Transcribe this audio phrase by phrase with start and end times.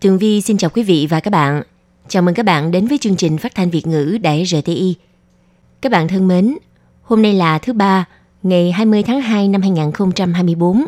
[0.00, 1.62] Tường Vi xin chào quý vị và các bạn.
[2.08, 4.94] Chào mừng các bạn đến với chương trình phát thanh Việt ngữ Đài RTI.
[5.80, 6.58] Các bạn thân mến,
[7.02, 8.04] hôm nay là thứ ba,
[8.42, 10.84] ngày 20 tháng 2 năm 2024,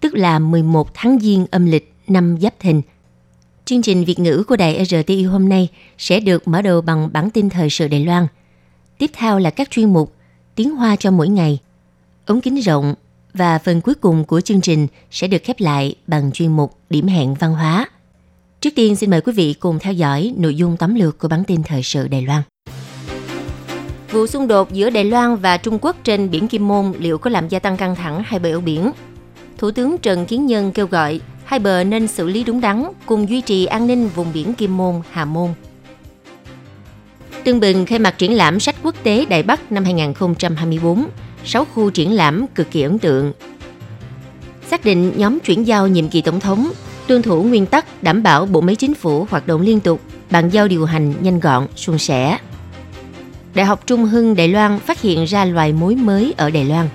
[0.00, 2.80] tức là 11 tháng Giêng âm lịch năm Giáp Thìn.
[3.64, 5.68] Chương trình Việt ngữ của Đài RTI hôm nay
[5.98, 8.26] sẽ được mở đầu bằng bản tin thời sự Đài Loan.
[8.98, 10.14] Tiếp theo là các chuyên mục
[10.54, 11.58] Tiếng Hoa cho mỗi ngày,
[12.26, 12.94] ống kính rộng
[13.34, 17.06] và phần cuối cùng của chương trình sẽ được khép lại bằng chuyên mục Điểm
[17.06, 17.88] hẹn văn hóa.
[18.64, 21.44] Trước tiên xin mời quý vị cùng theo dõi nội dung tóm lược của bản
[21.44, 22.42] tin thời sự Đài Loan.
[24.10, 27.30] Vụ xung đột giữa Đài Loan và Trung Quốc trên biển Kim Môn liệu có
[27.30, 28.90] làm gia tăng căng thẳng hai bờ eo biển?
[29.58, 33.28] Thủ tướng Trần Kiến Nhân kêu gọi hai bờ nên xử lý đúng đắn cùng
[33.28, 35.50] duy trì an ninh vùng biển Kim Môn, Hà Môn.
[37.44, 41.06] Tương bình khai mạc triển lãm sách quốc tế Đại Bắc năm 2024,
[41.44, 43.32] 6 khu triển lãm cực kỳ ấn tượng.
[44.70, 46.68] Xác định nhóm chuyển giao nhiệm kỳ tổng thống,
[47.06, 50.48] tuân thủ nguyên tắc đảm bảo bộ máy chính phủ hoạt động liên tục, bàn
[50.48, 52.38] giao điều hành nhanh gọn, suôn sẻ.
[53.54, 56.88] Đại học Trung Hưng Đài Loan phát hiện ra loài mối mới ở Đài Loan.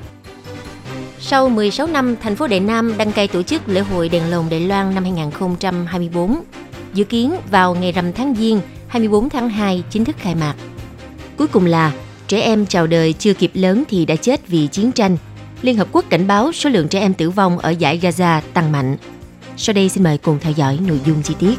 [1.19, 4.49] Sau 16 năm, thành phố Đài Nam đăng cai tổ chức lễ hội đèn lồng
[4.49, 6.35] Đài Loan năm 2024.
[6.93, 10.55] Dự kiến vào ngày rằm tháng Giêng 24 tháng 2 chính thức khai mạc.
[11.37, 11.91] Cuối cùng là
[12.27, 15.17] trẻ em chào đời chưa kịp lớn thì đã chết vì chiến tranh.
[15.61, 18.71] Liên Hợp Quốc cảnh báo số lượng trẻ em tử vong ở giải Gaza tăng
[18.71, 18.97] mạnh.
[19.61, 21.55] Sau đây xin mời cùng theo dõi nội dung chi tiết.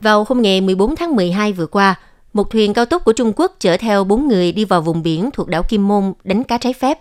[0.00, 1.94] Vào hôm ngày 14 tháng 12 vừa qua,
[2.32, 5.30] một thuyền cao tốc của Trung Quốc chở theo 4 người đi vào vùng biển
[5.32, 6.98] thuộc đảo Kim Môn đánh cá trái phép.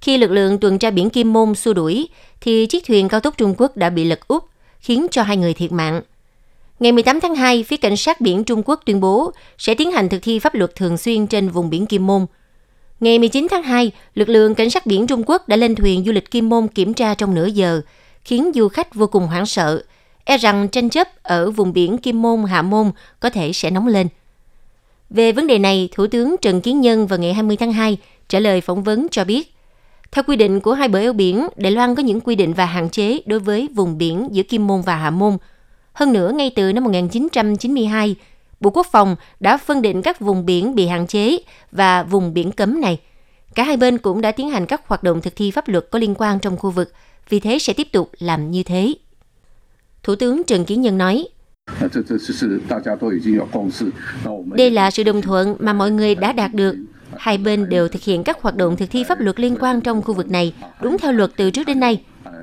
[0.00, 2.08] Khi lực lượng tuần tra biển Kim Môn xua đuổi,
[2.40, 4.44] thì chiếc thuyền cao tốc Trung Quốc đã bị lật úp,
[4.80, 6.00] khiến cho hai người thiệt mạng.
[6.80, 10.08] Ngày 18 tháng 2, phía cảnh sát biển Trung Quốc tuyên bố sẽ tiến hành
[10.08, 12.26] thực thi pháp luật thường xuyên trên vùng biển Kim Môn.
[13.02, 16.12] Ngày 19 tháng 2, lực lượng cảnh sát biển Trung Quốc đã lên thuyền du
[16.12, 17.80] lịch Kim Môn kiểm tra trong nửa giờ,
[18.24, 19.82] khiến du khách vô cùng hoảng sợ,
[20.24, 22.90] e rằng tranh chấp ở vùng biển Kim Môn, Hạ Môn
[23.20, 24.08] có thể sẽ nóng lên.
[25.10, 27.96] Về vấn đề này, Thủ tướng Trần Kiến Nhân vào ngày 20 tháng 2
[28.28, 29.54] trả lời phỏng vấn cho biết,
[30.12, 32.66] theo quy định của hai bờ eo biển, Đài Loan có những quy định và
[32.66, 35.36] hạn chế đối với vùng biển giữa Kim Môn và Hạ Môn.
[35.92, 38.16] Hơn nữa, ngay từ năm 1992,
[38.62, 41.38] Bộ Quốc phòng đã phân định các vùng biển bị hạn chế
[41.72, 43.00] và vùng biển cấm này.
[43.54, 45.98] Cả hai bên cũng đã tiến hành các hoạt động thực thi pháp luật có
[45.98, 46.92] liên quan trong khu vực,
[47.28, 48.94] vì thế sẽ tiếp tục làm như thế.
[50.02, 51.28] Thủ tướng Trần Kiến Nhân nói,
[54.54, 56.76] đây là sự đồng thuận mà mọi người đã đạt được.
[57.16, 60.02] Hai bên đều thực hiện các hoạt động thực thi pháp luật liên quan trong
[60.02, 62.02] khu vực này, đúng theo luật từ trước đến nay.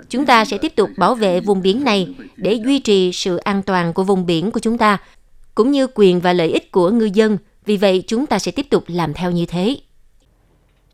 [0.10, 3.64] Chúng ta sẽ tiếp tục bảo vệ vùng biển này để duy trì sự an
[3.64, 4.98] toàn của vùng biển của chúng ta,
[5.60, 7.38] cũng như quyền và lợi ích của ngư dân.
[7.66, 9.78] Vì vậy, chúng ta sẽ tiếp tục làm theo như thế.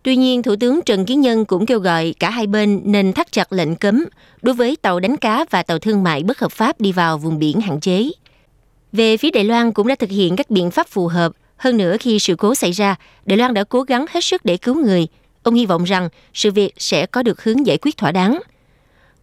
[0.04, 3.32] Tuy nhiên, Thủ tướng Trần Kiến Nhân cũng kêu gọi cả hai bên nên thắt
[3.32, 4.06] chặt lệnh cấm
[4.42, 7.40] đối với tàu đánh cá và tàu thương mại bất hợp pháp đi vào vùng
[7.40, 8.10] biển hạn chế.
[8.92, 11.32] Về phía Đài Loan cũng đã thực hiện các biện pháp phù hợp.
[11.58, 12.96] Hơn nữa khi sự cố xảy ra,
[13.26, 15.08] Đài Loan đã cố gắng hết sức để cứu người.
[15.44, 18.40] Ông hy vọng rằng sự việc sẽ có được hướng giải quyết thỏa đáng.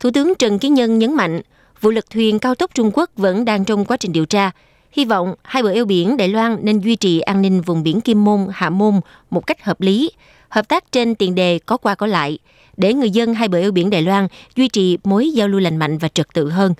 [0.00, 1.40] Thủ tướng Trần Kiến Nhân nhấn mạnh,
[1.80, 4.50] vụ lật thuyền cao tốc Trung Quốc vẫn đang trong quá trình điều tra.
[4.92, 8.00] Hy vọng hai bờ eo biển Đài Loan nên duy trì an ninh vùng biển
[8.00, 10.10] Kim Môn, Hạ Môn một cách hợp lý,
[10.48, 12.38] hợp tác trên tiền đề có qua có lại,
[12.76, 15.76] để người dân hai bờ eo biển Đài Loan duy trì mối giao lưu lành
[15.76, 16.74] mạnh và trật tự hơn.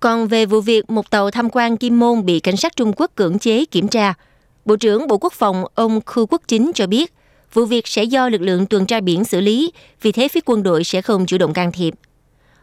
[0.00, 3.10] Còn về vụ việc một tàu tham quan Kim Môn bị cảnh sát Trung Quốc
[3.14, 4.14] cưỡng chế kiểm tra,
[4.64, 7.12] Bộ trưởng Bộ Quốc phòng ông Khu Quốc Chính cho biết
[7.52, 10.62] vụ việc sẽ do lực lượng tuần tra biển xử lý, vì thế phía quân
[10.62, 11.94] đội sẽ không chủ động can thiệp.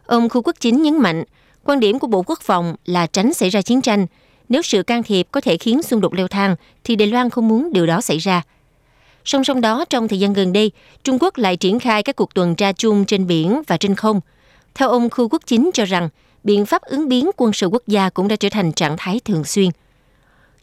[0.06, 1.24] Ông Khu Quốc Chính nhấn mạnh,
[1.64, 4.06] quan điểm của Bộ Quốc phòng là tránh xảy ra chiến tranh.
[4.50, 7.48] Nếu sự can thiệp có thể khiến xung đột leo thang, thì Đài Loan không
[7.48, 8.42] muốn điều đó xảy ra.
[9.26, 10.72] Song song đó, trong thời gian gần đây,
[11.04, 14.22] Trung Quốc lại triển khai các cuộc tuần tra chung trên biển và trên không.
[14.76, 16.10] Theo ông Khu Quốc Chính cho rằng,
[16.44, 19.44] biện pháp ứng biến quân sự quốc gia cũng đã trở thành trạng thái thường
[19.44, 19.70] xuyên.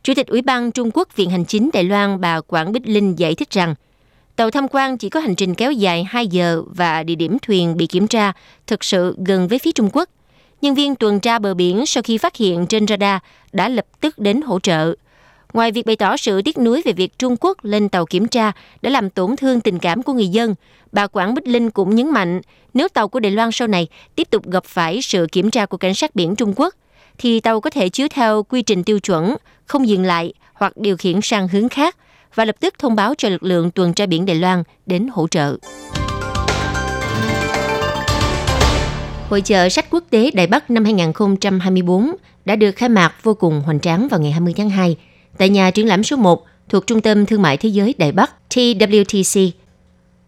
[0.02, 3.18] Chủ tịch Ủy ban Trung Quốc Viện Hành chính Đài Loan bà Quảng Bích Linh
[3.18, 3.74] giải thích rằng,
[4.36, 7.76] tàu tham quan chỉ có hành trình kéo dài 2 giờ và địa điểm thuyền
[7.76, 8.32] bị kiểm tra
[8.66, 10.08] thực sự gần với phía Trung Quốc.
[10.62, 13.18] Nhân viên tuần tra bờ biển sau khi phát hiện trên radar
[13.52, 14.94] đã lập tức đến hỗ trợ.
[15.52, 18.52] Ngoài việc bày tỏ sự tiếc nuối về việc Trung Quốc lên tàu kiểm tra
[18.82, 20.54] đã làm tổn thương tình cảm của người dân,
[20.92, 22.40] bà Quảng Bích Linh cũng nhấn mạnh
[22.74, 25.76] nếu tàu của Đài Loan sau này tiếp tục gặp phải sự kiểm tra của
[25.76, 26.74] cảnh sát biển Trung Quốc,
[27.18, 29.36] thì tàu có thể chiếu theo quy trình tiêu chuẩn,
[29.66, 31.96] không dừng lại hoặc điều khiển sang hướng khác
[32.34, 35.28] và lập tức thông báo cho lực lượng tuần tra biển Đài Loan đến hỗ
[35.28, 35.56] trợ.
[39.30, 42.10] Hội chợ sách quốc tế Đài Bắc năm 2024
[42.44, 44.96] đã được khai mạc vô cùng hoành tráng vào ngày 20 tháng 2
[45.38, 48.30] tại nhà triển lãm số 1 thuộc Trung tâm Thương mại Thế giới Đài Bắc
[48.50, 49.50] TWTC.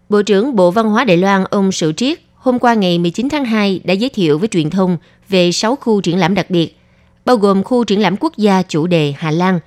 [0.08, 3.44] Bộ trưởng Bộ Văn hóa Đài Loan ông Sự Triết hôm qua ngày 19 tháng
[3.44, 4.96] 2 đã giới thiệu với truyền thông
[5.28, 6.76] về 6 khu triển lãm đặc biệt,
[7.24, 9.60] bao gồm khu triển lãm quốc gia chủ đề Hà Lan.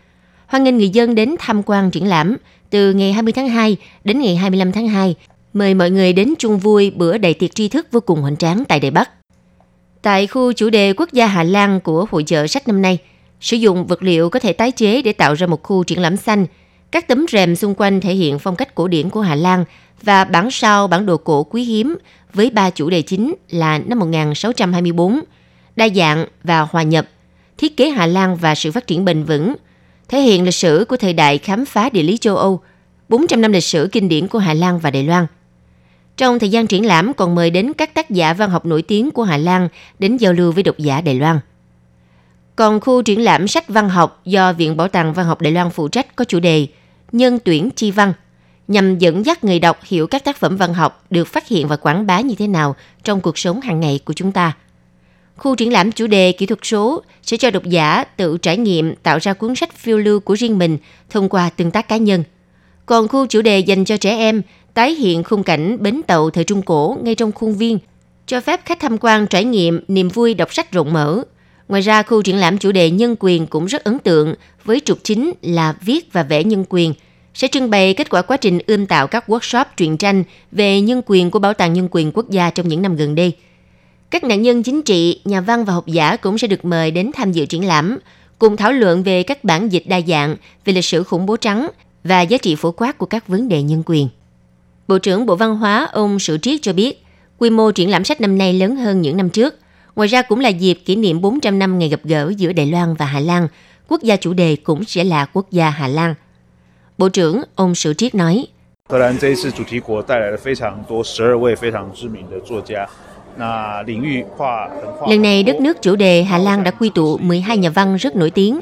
[0.48, 2.38] Hoan nghênh người dân đến tham quan triển lãm
[2.70, 5.16] từ ngày 20 tháng 2 đến ngày 25 tháng 2.
[5.54, 8.64] Mời mọi người đến chung vui bữa đầy tiệc tri thức vô cùng hoành tráng
[8.68, 9.10] tại Đài Bắc.
[10.06, 12.98] Tại khu chủ đề quốc gia Hà Lan của hội chợ sách năm nay,
[13.42, 16.18] sử dụng vật liệu có thể tái chế để tạo ra một khu triển lãm
[16.18, 16.46] xanh.
[16.92, 19.66] Các tấm rèm xung quanh thể hiện phong cách cổ điển của Hà Lan
[20.02, 21.96] và bản sao bản đồ cổ quý hiếm
[22.34, 25.20] với ba chủ đề chính là năm 1624,
[25.76, 27.08] đa dạng và hòa nhập,
[27.58, 29.56] thiết kế Hà Lan và sự phát triển bền vững,
[30.10, 32.60] thể hiện lịch sử của thời đại khám phá địa lý châu Âu,
[33.10, 35.26] 400 năm lịch sử kinh điển của Hà Lan và Đài Loan–
[36.18, 39.12] trong thời gian triển lãm còn mời đến các tác giả văn học nổi tiếng
[39.12, 39.68] của Hà Lan
[40.00, 41.40] đến giao lưu với độc giả Đài Loan.
[42.56, 45.70] Còn khu triển lãm sách văn học do Viện Bảo tàng Văn học Đài Loan
[45.70, 46.68] phụ trách có chủ đề
[47.12, 48.14] Nhân tuyển chi văn,
[48.68, 51.76] nhằm dẫn dắt người đọc hiểu các tác phẩm văn học được phát hiện và
[51.76, 54.54] quảng bá như thế nào trong cuộc sống hàng ngày của chúng ta.
[55.38, 58.96] Khu triển lãm chủ đề kỹ thuật số sẽ cho độc giả tự trải nghiệm
[58.96, 60.78] tạo ra cuốn sách phiêu lưu của riêng mình
[61.10, 62.24] thông qua tương tác cá nhân.
[62.86, 64.42] Còn khu chủ đề dành cho trẻ em
[64.76, 67.80] tái hiện khung cảnh bến tàu thời Trung Cổ ngay trong khuôn viên,
[68.26, 71.24] cho phép khách tham quan trải nghiệm niềm vui đọc sách rộng mở.
[71.68, 75.00] Ngoài ra, khu triển lãm chủ đề nhân quyền cũng rất ấn tượng với trục
[75.04, 76.94] chính là viết và vẽ nhân quyền,
[77.34, 81.02] sẽ trưng bày kết quả quá trình ươm tạo các workshop truyện tranh về nhân
[81.06, 83.34] quyền của Bảo tàng Nhân quyền Quốc gia trong những năm gần đây.
[84.12, 87.12] Các nạn nhân chính trị, nhà văn và học giả cũng sẽ được mời đến
[87.14, 87.98] tham dự triển lãm,
[88.40, 90.36] cùng thảo luận về các bản dịch đa dạng
[90.66, 91.70] về lịch sử khủng bố trắng
[92.04, 94.10] và giá trị phổ quát của các vấn đề nhân quyền.
[94.88, 97.04] Bộ trưởng Bộ Văn hóa ông Sử Triết cho biết,
[97.38, 99.56] quy mô triển lãm sách năm nay lớn hơn những năm trước.
[99.96, 102.94] Ngoài ra cũng là dịp kỷ niệm 400 năm ngày gặp gỡ giữa Đài Loan
[102.94, 103.48] và Hà Lan.
[103.88, 106.16] Quốc gia chủ đề cũng sẽ là quốc gia Hà Lan.
[106.98, 108.48] Bộ trưởng ông Sử Triết nói,
[115.08, 118.16] Lần này đất nước chủ đề Hà Lan đã quy tụ 12 nhà văn rất
[118.16, 118.60] nổi tiếng,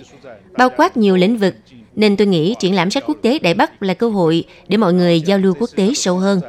[0.57, 1.55] bao quát nhiều lĩnh vực
[1.95, 4.93] nên tôi nghĩ triển lãm sách quốc tế Đại Bắc là cơ hội để mọi
[4.93, 6.41] người giao lưu quốc tế sâu hơn.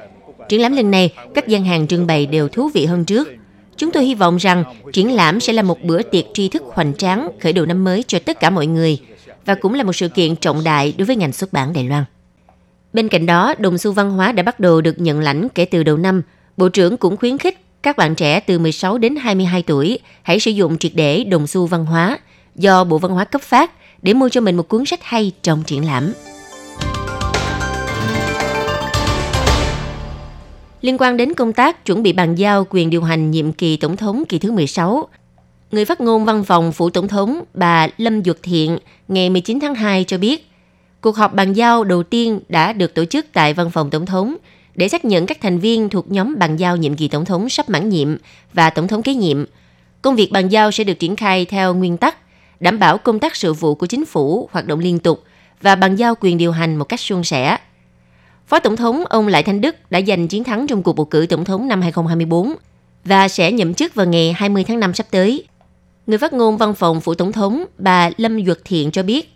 [0.49, 3.29] Triển lãm lần này, các gian hàng trưng bày đều thú vị hơn trước.
[3.77, 6.95] Chúng tôi hy vọng rằng triển lãm sẽ là một bữa tiệc tri thức hoành
[6.95, 8.99] tráng khởi đầu năm mới cho tất cả mọi người
[9.45, 12.05] và cũng là một sự kiện trọng đại đối với ngành xuất bản Đài Loan.
[12.93, 15.83] Bên cạnh đó, đồng xu văn hóa đã bắt đầu được nhận lãnh kể từ
[15.83, 16.23] đầu năm.
[16.57, 20.51] Bộ trưởng cũng khuyến khích các bạn trẻ từ 16 đến 22 tuổi hãy sử
[20.51, 22.19] dụng triệt để đồng xu văn hóa
[22.57, 23.71] do Bộ Văn hóa cấp phát
[24.05, 26.13] để mua cho mình một cuốn sách hay trong triển lãm.
[30.81, 33.97] Liên quan đến công tác chuẩn bị bàn giao quyền điều hành nhiệm kỳ tổng
[33.97, 35.09] thống kỳ thứ 16,
[35.73, 38.79] người phát ngôn văn phòng phủ tổng thống bà Lâm Duật Thiện
[39.09, 40.51] ngày 19 tháng 2 cho biết,
[41.01, 44.37] cuộc họp bàn giao đầu tiên đã được tổ chức tại văn phòng tổng thống
[44.75, 47.71] để xác nhận các thành viên thuộc nhóm bàn giao nhiệm kỳ tổng thống sắp
[47.71, 48.17] mãn nhiệm
[48.53, 49.45] và tổng thống kế nhiệm.
[50.03, 52.17] Công việc bàn giao sẽ được triển khai theo nguyên tắc
[52.65, 55.23] đảm bảo công tác sự vụ của chính phủ hoạt động liên tục
[55.63, 57.57] và bàn giao quyền điều hành một cách suôn sẻ.
[58.47, 61.27] Phó Tổng thống ông Lại Thanh Đức đã giành chiến thắng trong cuộc bầu cử
[61.27, 62.55] Tổng thống năm 2024
[63.05, 65.45] và sẽ nhậm chức vào ngày 20 tháng 5 sắp tới.
[66.07, 69.33] Người phát ngôn văn phòng phủ Tổng thống bà Lâm Duật Thiện cho biết,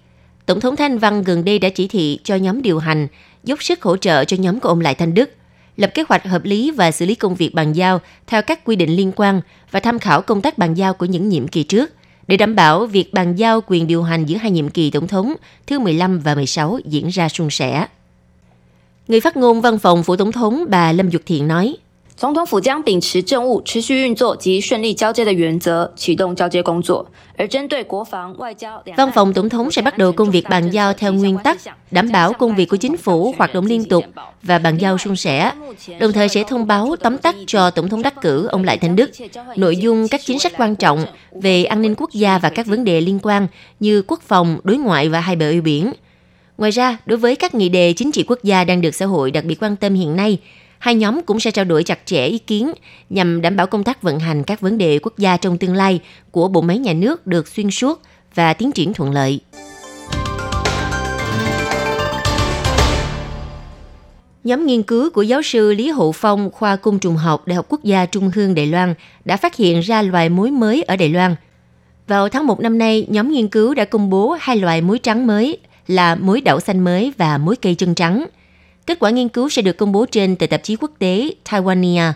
[0.46, 3.08] Tổng thống Thanh Văn gần đây đã chỉ thị cho nhóm điều hành
[3.44, 5.30] dốc sức hỗ trợ cho nhóm của ông Lại Thanh Đức,
[5.76, 8.76] lập kế hoạch hợp lý và xử lý công việc bàn giao theo các quy
[8.76, 11.90] định liên quan và tham khảo công tác bàn giao của những nhiệm kỳ trước
[12.28, 15.34] để đảm bảo việc bàn giao quyền điều hành giữa hai nhiệm kỳ tổng thống
[15.66, 17.86] thứ 15 và 16 diễn ra suôn sẻ.
[19.08, 21.76] Người phát ngôn văn phòng phủ tổng thống bà Lâm Dục Thiện nói,
[22.17, 27.05] 总统府将秉持政务持续运作及顺利交接的原则，启动交接工作。
[27.37, 31.57] 而针对国防、外交、Văn phòng Tổng thống sẽ bắt đầu công việc bàn giao theo nguyên tắc,
[31.91, 34.05] đảm bảo công việc của chính phủ hoạt động liên tục
[34.43, 35.51] và bàn giao suôn sẻ,
[35.99, 38.95] đồng thời sẽ thông báo tóm tắt cho Tổng thống đắc cử ông Lại Thanh
[38.95, 39.11] Đức
[39.55, 42.83] nội dung các chính sách quan trọng về an ninh quốc gia và các vấn
[42.83, 43.47] đề liên quan
[43.79, 45.93] như quốc phòng, đối ngoại và hai bờ eo biển.
[46.57, 49.31] Ngoài ra, đối với các nghị đề chính trị quốc gia đang được xã hội
[49.31, 50.37] đặc biệt quan tâm hiện nay,
[50.78, 52.72] Hai nhóm cũng sẽ trao đổi chặt chẽ ý kiến
[53.10, 56.00] nhằm đảm bảo công tác vận hành các vấn đề quốc gia trong tương lai
[56.30, 58.02] của bộ máy nhà nước được xuyên suốt
[58.34, 59.40] và tiến triển thuận lợi.
[64.44, 67.66] Nhóm nghiên cứu của giáo sư Lý Hữu Phong, khoa côn trùng học Đại học
[67.68, 68.94] Quốc gia Trung hương Đài Loan
[69.24, 71.36] đã phát hiện ra loài muối mới ở Đài Loan.
[72.06, 75.26] Vào tháng 1 năm nay, nhóm nghiên cứu đã công bố hai loài muối trắng
[75.26, 78.26] mới là muối đậu xanh mới và muối cây chân trắng–
[78.88, 82.12] Kết quả nghiên cứu sẽ được công bố trên tờ tạp chí quốc tế Taiwania.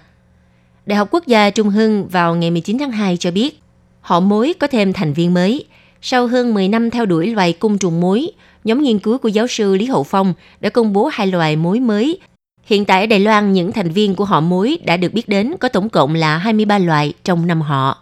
[0.87, 3.61] Đại học Quốc gia Trung Hưng vào ngày 19 tháng 2 cho biết,
[4.01, 5.65] họ mối có thêm thành viên mới.
[6.03, 8.27] Sau hơn 10 năm theo đuổi loài cung trùng mối,
[8.65, 11.81] nhóm nghiên cứu của giáo sư Lý Hậu Phong đã công bố hai loài mối
[11.81, 12.19] mới.
[12.65, 15.55] Hiện tại ở Đài Loan, những thành viên của họ mối đã được biết đến
[15.61, 17.99] có tổng cộng là 23 loài trong năm họ.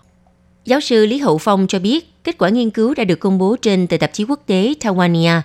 [0.65, 3.57] Giáo sư Lý Hậu Phong cho biết, kết quả nghiên cứu đã được công bố
[3.63, 5.41] trên tờ tạp chí quốc tế Tawania.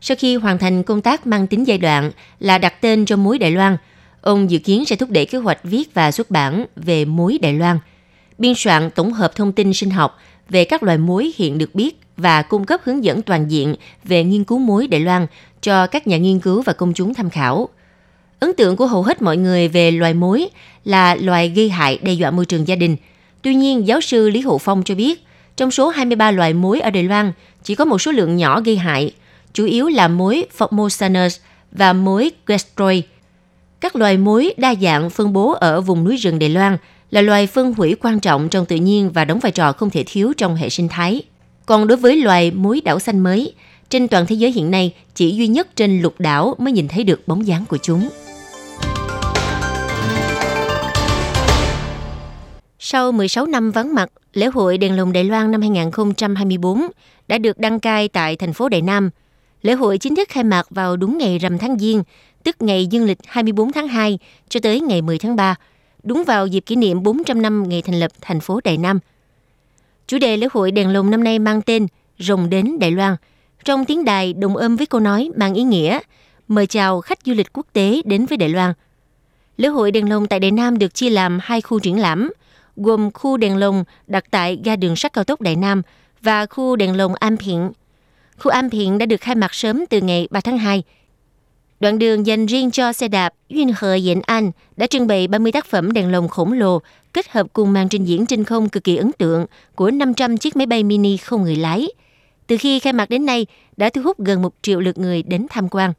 [0.00, 3.38] Sau khi hoàn thành công tác mang tính giai đoạn là đặt tên cho muối
[3.38, 3.76] Đài Loan,
[4.20, 7.52] ông dự kiến sẽ thúc đẩy kế hoạch viết và xuất bản về muối Đài
[7.52, 7.78] Loan,
[8.38, 12.00] biên soạn tổng hợp thông tin sinh học về các loài muối hiện được biết
[12.16, 13.74] và cung cấp hướng dẫn toàn diện
[14.04, 15.26] về nghiên cứu muối Đài Loan
[15.62, 17.68] cho các nhà nghiên cứu và công chúng tham khảo.
[18.40, 20.48] Ấn tượng của hầu hết mọi người về loài muối
[20.84, 22.96] là loài gây hại đe dọa môi trường gia đình.
[23.42, 25.24] Tuy nhiên, giáo sư Lý Hữu Phong cho biết,
[25.56, 27.32] trong số 23 loài muối ở Đài Loan,
[27.64, 29.12] chỉ có một số lượng nhỏ gây hại,
[29.52, 31.38] chủ yếu là muối Formosanus
[31.72, 33.02] và muối Gestroy.
[33.80, 36.76] Các loài muối đa dạng phân bố ở vùng núi rừng Đài Loan
[37.10, 40.04] là loài phân hủy quan trọng trong tự nhiên và đóng vai trò không thể
[40.06, 41.22] thiếu trong hệ sinh thái.
[41.66, 43.54] Còn đối với loài muối đảo xanh mới,
[43.88, 47.04] trên toàn thế giới hiện nay chỉ duy nhất trên lục đảo mới nhìn thấy
[47.04, 48.08] được bóng dáng của chúng.
[52.78, 56.82] Sau 16 năm vắng mặt, lễ hội đèn lồng Đài Loan năm 2024
[57.28, 59.10] đã được đăng cai tại thành phố Đài Nam.
[59.62, 62.02] Lễ hội chính thức khai mạc vào đúng ngày rằm tháng Giêng,
[62.44, 65.54] tức ngày dương lịch 24 tháng 2 cho tới ngày 10 tháng 3,
[66.02, 68.98] đúng vào dịp kỷ niệm 400 năm ngày thành lập thành phố Đài Nam–
[70.08, 71.86] Chủ đề lễ hội đèn lồng năm nay mang tên
[72.18, 73.16] Rồng đến Đài Loan.
[73.64, 75.98] Trong tiếng đài đồng âm với câu nói mang ý nghĩa
[76.48, 78.72] mời chào khách du lịch quốc tế đến với Đài Loan.
[79.56, 82.32] Lễ hội đèn lồng tại Đài Nam được chia làm hai khu triển lãm,
[82.76, 85.82] gồm khu đèn lồng đặt tại ga đường sắt cao tốc Đài Nam
[86.22, 87.70] và khu đèn lồng An Phiện.
[88.38, 90.82] Khu Am hiện đã được khai mạc sớm từ ngày 3 tháng 2.
[91.80, 95.52] Đoạn đường dành riêng cho xe đạp Duyên Hờ Diễn Anh đã trưng bày 30
[95.52, 96.78] tác phẩm đèn lồng khổng lồ
[97.12, 100.56] kết hợp cùng màn trình diễn trên không cực kỳ ấn tượng của 500 chiếc
[100.56, 101.88] máy bay mini không người lái.
[102.46, 105.46] Từ khi khai mạc đến nay, đã thu hút gần một triệu lượt người đến
[105.50, 105.92] tham quan.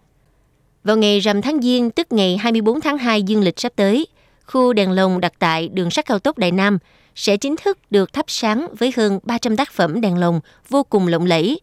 [0.84, 4.08] Vào ngày rằm tháng Giêng, tức ngày 24 tháng 2 dương lịch sắp tới,
[4.46, 6.78] khu đèn lồng đặt tại đường sắt cao tốc Đại Nam
[7.16, 11.08] sẽ chính thức được thắp sáng với hơn 300 tác phẩm đèn lồng vô cùng
[11.08, 11.60] lộng lẫy.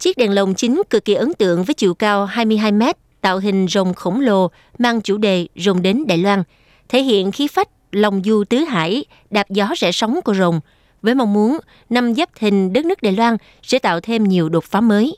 [0.00, 3.66] Chiếc đèn lồng chính cực kỳ ấn tượng với chiều cao 22 mét, tạo hình
[3.68, 6.42] rồng khổng lồ, mang chủ đề rồng đến Đài Loan,
[6.88, 10.60] thể hiện khí phách lòng du tứ hải, đạp gió rẽ sóng của rồng,
[11.02, 11.58] với mong muốn
[11.90, 15.16] năm giáp thìn đất nước Đài Loan sẽ tạo thêm nhiều đột phá mới.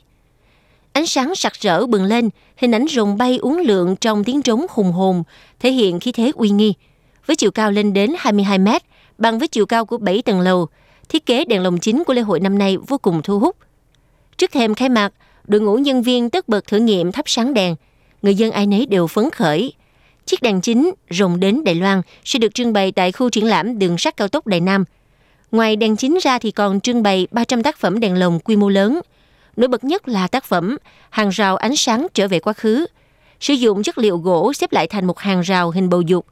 [0.93, 4.65] Ánh sáng sặc rỡ bừng lên, hình ảnh rồng bay uốn lượn trong tiếng trống
[4.69, 5.23] hùng hồn,
[5.59, 6.73] thể hiện khí thế uy nghi.
[7.25, 8.83] Với chiều cao lên đến 22 mét,
[9.17, 10.67] bằng với chiều cao của 7 tầng lầu,
[11.09, 13.55] thiết kế đèn lồng chính của lễ hội năm nay vô cùng thu hút.
[14.37, 15.13] Trước thềm khai mạc,
[15.47, 17.75] đội ngũ nhân viên tất bật thử nghiệm thắp sáng đèn.
[18.21, 19.73] Người dân ai nấy đều phấn khởi,
[20.25, 23.79] Chiếc đèn chính rồng đến Đài Loan sẽ được trưng bày tại khu triển lãm
[23.79, 24.85] đường sắt cao tốc Đài Nam.
[25.51, 28.69] Ngoài đèn chính ra thì còn trưng bày 300 tác phẩm đèn lồng quy mô
[28.69, 28.99] lớn.
[29.57, 30.77] Nổi bật nhất là tác phẩm
[31.09, 32.85] Hàng rào ánh sáng trở về quá khứ.
[33.39, 36.25] Sử dụng chất liệu gỗ xếp lại thành một hàng rào hình bầu dục.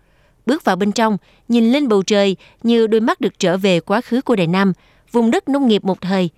[0.46, 1.18] Bước vào bên trong,
[1.48, 4.74] nhìn lên bầu trời như đôi mắt được trở về quá khứ của Đài Nam,
[5.12, 6.30] vùng đất nông nghiệp một thời.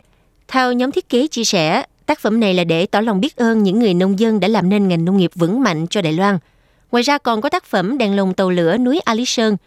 [0.48, 3.64] Theo nhóm thiết kế chia sẻ, tác phẩm này là để tỏ lòng biết ơn
[3.64, 6.40] những người nông dân đã làm nên ngành nông nghiệp vững mạnh cho Đài Loan–
[6.94, 9.58] Ngoài ra còn có tác phẩm Đèn lồng tàu lửa núi Ali Sơn,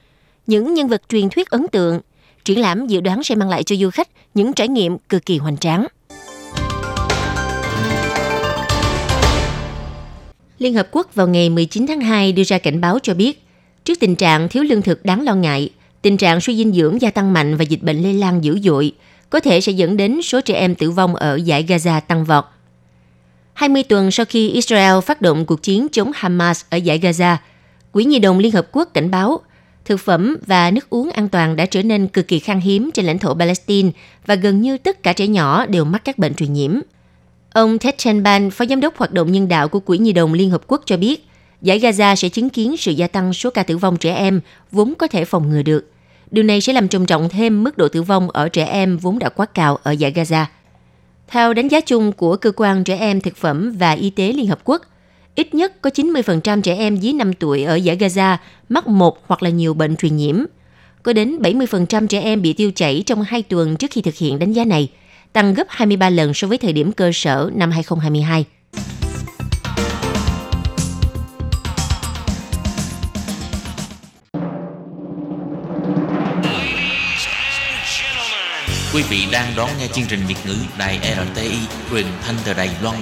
[0.47, 2.00] những nhân vật truyền thuyết ấn tượng.
[2.45, 5.38] Triển lãm dự đoán sẽ mang lại cho du khách những trải nghiệm cực kỳ
[5.38, 5.87] hoành tráng.
[10.59, 13.42] Liên Hợp Quốc vào ngày 19 tháng 2 đưa ra cảnh báo cho biết,
[13.85, 15.71] trước tình trạng thiếu lương thực đáng lo ngại,
[16.02, 18.92] tình trạng suy dinh dưỡng gia tăng mạnh và dịch bệnh lây lan dữ dội,
[19.30, 22.45] có thể sẽ dẫn đến số trẻ em tử vong ở giải Gaza tăng vọt.
[23.52, 27.37] 20 tuần sau khi Israel phát động cuộc chiến chống Hamas ở giải Gaza,
[27.92, 29.40] Quỹ Nhi đồng Liên Hợp Quốc cảnh báo
[29.87, 33.06] thực phẩm và nước uống an toàn đã trở nên cực kỳ khan hiếm trên
[33.06, 33.90] lãnh thổ Palestine
[34.26, 36.80] và gần như tất cả trẻ nhỏ đều mắc các bệnh truyền nhiễm.
[37.52, 40.50] Ông Ted Chenban, phó giám đốc hoạt động nhân đạo của Quỹ Nhi đồng Liên
[40.50, 41.26] Hợp Quốc cho biết,
[41.62, 44.40] giải Gaza sẽ chứng kiến sự gia tăng số ca tử vong trẻ em
[44.73, 45.90] vốn có thể phòng ngừa được.
[46.30, 49.18] Điều này sẽ làm trầm trọng thêm mức độ tử vong ở trẻ em vốn
[49.18, 50.45] đã quá cao ở giải Gaza.
[51.28, 54.47] Theo đánh giá chung của Cơ quan Trẻ Em Thực phẩm và Y tế Liên
[54.47, 54.83] Hợp Quốc,
[55.35, 58.37] ít nhất có 90% trẻ em dưới 5 tuổi ở giải Gaza
[58.68, 60.45] mắc một hoặc là nhiều bệnh truyền nhiễm.
[61.02, 64.38] Có đến 70% trẻ em bị tiêu chảy trong 2 tuần trước khi thực hiện
[64.38, 64.90] đánh giá này,
[65.33, 68.45] tăng gấp 23 lần so với thời điểm cơ sở năm 2022.
[78.96, 81.56] Quý vị đang đón nghe chương trình Việt ngữ Đài RTI
[81.90, 82.96] truyền thanh từ Đài Loan.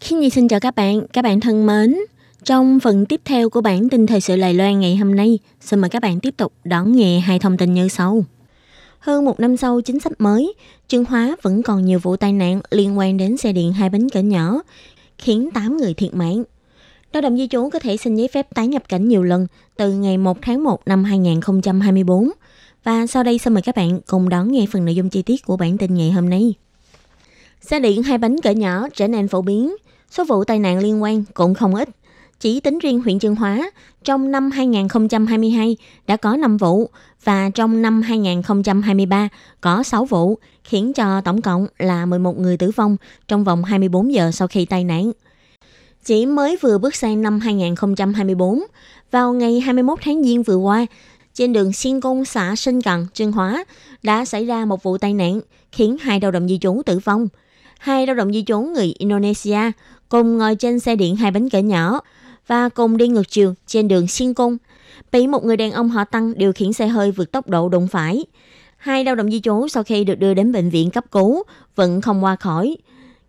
[0.00, 1.96] Xin Nhi xin chào các bạn, các bạn thân mến.
[2.44, 5.80] Trong phần tiếp theo của bản tin thời sự Đài Loan ngày hôm nay, xin
[5.80, 8.24] mời các bạn tiếp tục đón nghe hai thông tin như sau.
[8.98, 10.54] Hơn một năm sau chính sách mới,
[10.88, 14.08] Trương Hóa vẫn còn nhiều vụ tai nạn liên quan đến xe điện hai bánh
[14.08, 14.62] cỡ nhỏ,
[15.18, 16.44] khiến 8 người thiệt mạng.
[17.12, 19.92] Lao động di trú có thể xin giấy phép tái nhập cảnh nhiều lần từ
[19.92, 22.30] ngày 1 tháng 1 năm 2024.
[22.84, 25.44] Và sau đây xin mời các bạn cùng đón nghe phần nội dung chi tiết
[25.46, 26.54] của bản tin ngày hôm nay.
[27.60, 29.76] Xe điện hai bánh cỡ nhỏ trở nên phổ biến,
[30.10, 31.88] số vụ tai nạn liên quan cũng không ít.
[32.40, 33.70] Chỉ tính riêng huyện Chương Hóa,
[34.04, 35.76] trong năm 2022
[36.06, 36.90] đã có 5 vụ
[37.24, 39.28] và trong năm 2023
[39.60, 42.96] có 6 vụ, khiến cho tổng cộng là 11 người tử vong
[43.28, 45.12] trong vòng 24 giờ sau khi tai nạn.
[46.04, 48.62] Chỉ mới vừa bước sang năm 2024,
[49.10, 50.86] vào ngày 21 tháng Giêng vừa qua,
[51.34, 53.64] trên đường Xiên Công xã Sinh Cận, Trương Hóa
[54.02, 55.40] đã xảy ra một vụ tai nạn
[55.72, 57.28] khiến hai lao động di trú tử vong.
[57.78, 59.58] Hai lao động di trú người Indonesia
[60.08, 62.00] cùng ngồi trên xe điện hai bánh cỡ nhỏ
[62.46, 64.56] và cùng đi ngược chiều trên đường Xiên Công,
[65.12, 67.88] bị một người đàn ông họ Tăng điều khiển xe hơi vượt tốc độ đụng
[67.88, 68.24] phải.
[68.76, 71.42] Hai lao động di trú sau khi được đưa đến bệnh viện cấp cứu
[71.76, 72.76] vẫn không qua khỏi.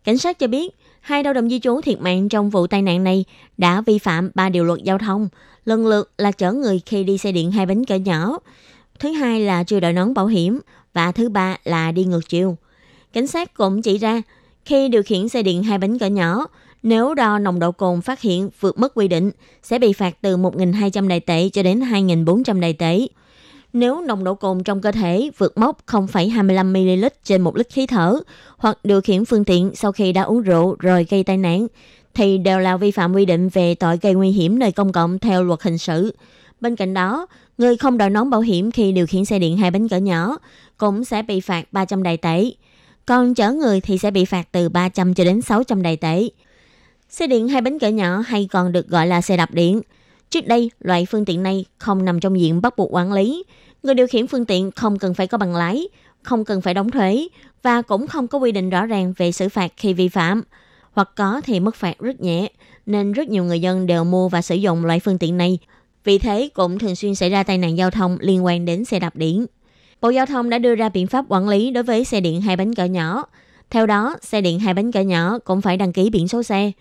[0.03, 3.03] Cảnh sát cho biết hai lao động di trú thiệt mạng trong vụ tai nạn
[3.03, 3.25] này
[3.58, 5.29] đã vi phạm ba điều luật giao thông,
[5.65, 8.38] lần lượt là chở người khi đi xe điện hai bánh cỡ nhỏ,
[9.00, 10.60] thứ hai là chưa đội nón bảo hiểm
[10.93, 12.58] và thứ ba là đi ngược chiều.
[13.13, 14.22] Cảnh sát cũng chỉ ra
[14.65, 16.48] khi điều khiển xe điện hai bánh cỡ nhỏ,
[16.84, 19.31] nếu đo nồng độ cồn phát hiện vượt mức quy định,
[19.63, 23.08] sẽ bị phạt từ 1.200 đại tệ cho đến 2.400 đại tệ.
[23.73, 28.19] Nếu nồng độ cồn trong cơ thể vượt mốc 0,25ml trên một lít khí thở
[28.57, 31.67] hoặc điều khiển phương tiện sau khi đã uống rượu rồi gây tai nạn,
[32.13, 35.19] thì đều là vi phạm quy định về tội gây nguy hiểm nơi công cộng
[35.19, 36.15] theo luật hình sự.
[36.61, 39.72] Bên cạnh đó, người không đội nón bảo hiểm khi điều khiển xe điện hai
[39.72, 40.37] bánh cỡ nhỏ
[40.77, 42.51] cũng sẽ bị phạt 300 đại tệ.
[43.05, 46.29] Còn chở người thì sẽ bị phạt từ 300 cho đến 600 đại tệ.
[47.09, 49.81] Xe điện hai bánh cỡ nhỏ hay còn được gọi là xe đạp điện.
[50.31, 53.44] Trước đây, loại phương tiện này không nằm trong diện bắt buộc quản lý.
[53.83, 55.87] Người điều khiển phương tiện không cần phải có bằng lái,
[56.24, 57.27] không cần phải đóng thuế
[57.63, 60.41] và cũng không có quy định rõ ràng về xử phạt khi vi phạm.
[60.91, 62.51] Hoặc có thì mức phạt rất nhẹ,
[62.85, 65.57] nên rất nhiều người dân đều mua và sử dụng loại phương tiện này.
[66.03, 69.00] Vì thế cũng thường xuyên xảy ra tai nạn giao thông liên quan đến xe
[69.00, 69.46] đạp điện.
[70.01, 72.55] Bộ Giao thông đã đưa ra biện pháp quản lý đối với xe điện hai
[72.55, 73.24] bánh cỡ nhỏ.
[73.70, 76.72] Theo đó, xe điện hai bánh cỡ nhỏ cũng phải đăng ký biển số xe.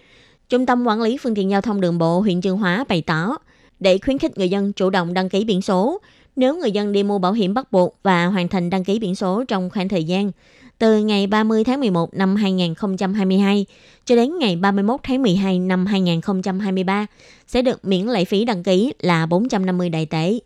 [0.51, 3.37] Trung tâm Quản lý Phương tiện Giao thông Đường bộ huyện Chương Hóa bày tỏ,
[3.81, 5.99] để khuyến khích người dân chủ động đăng ký biển số,
[6.37, 9.15] nếu người dân đi mua bảo hiểm bắt buộc và hoàn thành đăng ký biển
[9.15, 10.31] số trong khoảng thời gian
[10.79, 13.67] từ ngày 30 tháng 11 năm 2022
[14.05, 17.07] cho đến ngày 31 tháng 12 năm 2023
[17.47, 20.39] sẽ được miễn lệ phí đăng ký là 450 đại tệ.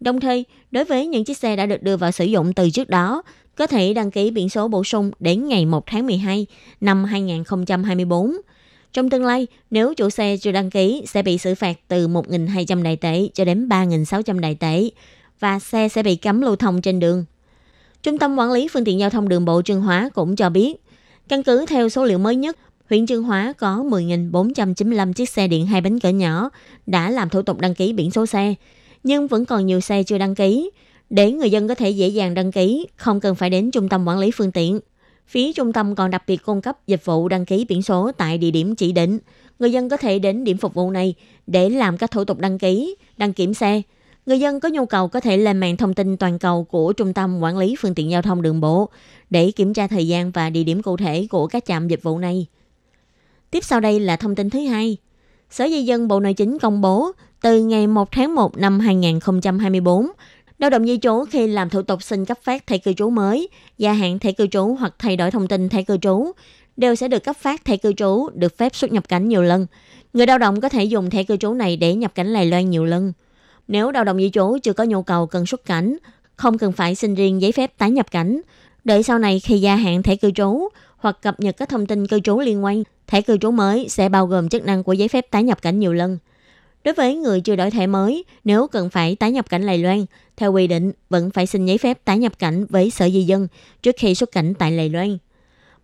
[0.00, 2.88] Đồng thời, đối với những chiếc xe đã được đưa vào sử dụng từ trước
[2.88, 3.22] đó,
[3.56, 6.46] có thể đăng ký biển số bổ sung đến ngày 1 tháng 12
[6.80, 8.36] năm 2024.
[8.94, 12.82] Trong tương lai, nếu chủ xe chưa đăng ký sẽ bị xử phạt từ 1.200
[12.82, 14.90] đại tệ cho đến 3.600 đại tệ
[15.40, 17.24] và xe sẽ bị cấm lưu thông trên đường.
[18.02, 20.82] Trung tâm Quản lý Phương tiện Giao thông Đường bộ Trương Hóa cũng cho biết,
[21.28, 22.56] căn cứ theo số liệu mới nhất,
[22.90, 26.50] huyện Trương Hóa có 10.495 chiếc xe điện hai bánh cỡ nhỏ
[26.86, 28.54] đã làm thủ tục đăng ký biển số xe,
[29.02, 30.70] nhưng vẫn còn nhiều xe chưa đăng ký.
[31.10, 34.04] Để người dân có thể dễ dàng đăng ký, không cần phải đến trung tâm
[34.04, 34.80] quản lý phương tiện.
[35.26, 38.38] Phía trung tâm còn đặc biệt cung cấp dịch vụ đăng ký biển số tại
[38.38, 39.18] địa điểm chỉ định.
[39.58, 41.14] Người dân có thể đến điểm phục vụ này
[41.46, 43.82] để làm các thủ tục đăng ký, đăng kiểm xe.
[44.26, 47.12] Người dân có nhu cầu có thể lên mạng thông tin toàn cầu của Trung
[47.12, 48.88] tâm Quản lý Phương tiện Giao thông Đường bộ
[49.30, 52.18] để kiểm tra thời gian và địa điểm cụ thể của các trạm dịch vụ
[52.18, 52.46] này.
[53.50, 54.96] Tiếp sau đây là thông tin thứ hai.
[55.50, 60.06] Sở Di dân Bộ Nội chính công bố từ ngày 1 tháng 1 năm 2024,
[60.58, 63.48] lao động di trú khi làm thủ tục xin cấp phát thẻ cư trú mới,
[63.78, 66.32] gia hạn thẻ cư trú hoặc thay đổi thông tin thẻ cư trú
[66.76, 69.66] đều sẽ được cấp phát thẻ cư trú được phép xuất nhập cảnh nhiều lần.
[70.12, 72.70] Người lao động có thể dùng thẻ cư trú này để nhập cảnh Đài Loan
[72.70, 73.12] nhiều lần.
[73.68, 75.96] Nếu lao động di trú chưa có nhu cầu cần xuất cảnh,
[76.36, 78.40] không cần phải xin riêng giấy phép tái nhập cảnh,
[78.84, 82.06] đợi sau này khi gia hạn thẻ cư trú hoặc cập nhật các thông tin
[82.06, 85.08] cư trú liên quan, thẻ cư trú mới sẽ bao gồm chức năng của giấy
[85.08, 86.18] phép tái nhập cảnh nhiều lần.
[86.84, 90.04] Đối với người chưa đổi thẻ mới, nếu cần phải tái nhập cảnh Đài Loan,
[90.36, 93.48] theo quy định vẫn phải xin giấy phép tái nhập cảnh với Sở Di dân
[93.82, 95.18] trước khi xuất cảnh tại Đài Loan.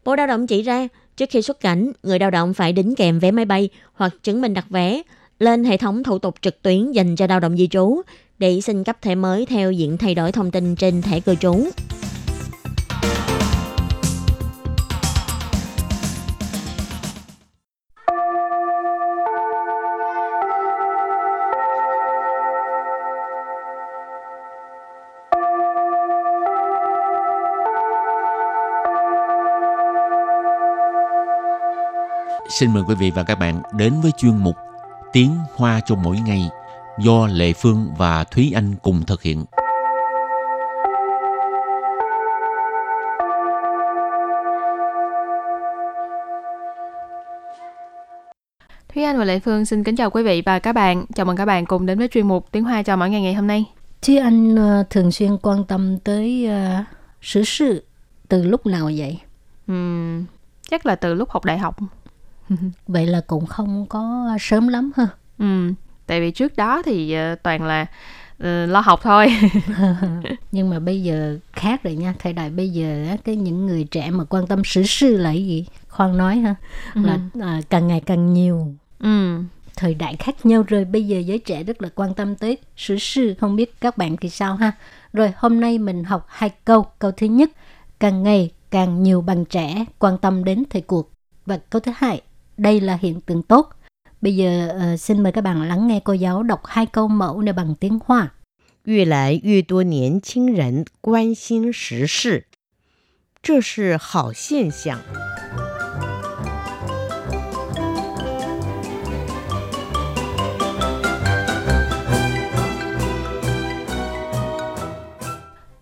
[0.04, 3.18] Bộ Lao động chỉ ra, trước khi xuất cảnh, người lao động phải đính kèm
[3.18, 5.02] vé máy bay hoặc chứng minh đặt vé
[5.38, 8.02] lên hệ thống thủ tục trực tuyến dành cho lao động di trú
[8.38, 11.64] để xin cấp thẻ mới theo diện thay đổi thông tin trên thẻ cư trú.
[32.50, 34.56] Xin mời quý vị và các bạn đến với chuyên mục
[35.12, 36.48] Tiếng Hoa cho mỗi ngày
[36.98, 39.44] do Lệ Phương và Thúy Anh cùng thực hiện.
[48.94, 51.04] Thúy Anh và Lệ Phương xin kính chào quý vị và các bạn.
[51.14, 53.34] Chào mừng các bạn cùng đến với chuyên mục Tiếng Hoa cho mỗi ngày ngày
[53.34, 53.64] hôm nay.
[54.02, 56.86] Thúy Anh uh, thường xuyên quan tâm tới uh,
[57.22, 57.84] sử sự
[58.28, 59.18] từ lúc nào vậy?
[59.72, 60.24] Uhm,
[60.70, 61.76] chắc là từ lúc học đại học.
[62.86, 65.08] Vậy là cũng không có sớm lắm ha.
[65.38, 65.72] Ừ,
[66.06, 69.26] tại vì trước đó thì uh, toàn là uh, lo học thôi.
[70.52, 72.14] Nhưng mà bây giờ khác rồi nha.
[72.18, 75.66] Thời đại bây giờ cái những người trẻ mà quan tâm sử sự là gì?
[75.88, 76.54] Khoan nói ha.
[76.94, 77.00] Ừ.
[77.04, 78.74] Là uh, càng ngày càng nhiều.
[78.98, 79.42] Ừ
[79.80, 82.98] thời đại khác nhau rồi bây giờ giới trẻ rất là quan tâm tới sử
[82.98, 84.72] sự không biết các bạn thì sao ha
[85.12, 87.50] rồi hôm nay mình học hai câu câu thứ nhất
[88.00, 91.10] càng ngày càng nhiều bạn trẻ quan tâm đến thời cuộc
[91.46, 92.20] và câu thứ hai
[92.59, 93.69] đây là hiện tượng tốt
[94.21, 97.41] bây giờ uh, xin mời các bạn lắng nghe cô giáo đọc hai câu mẫu
[97.41, 98.31] này bằng tiếng hoa
[98.83, 102.45] 越来越多年轻人关心时事，
[103.41, 104.99] 这是好现象。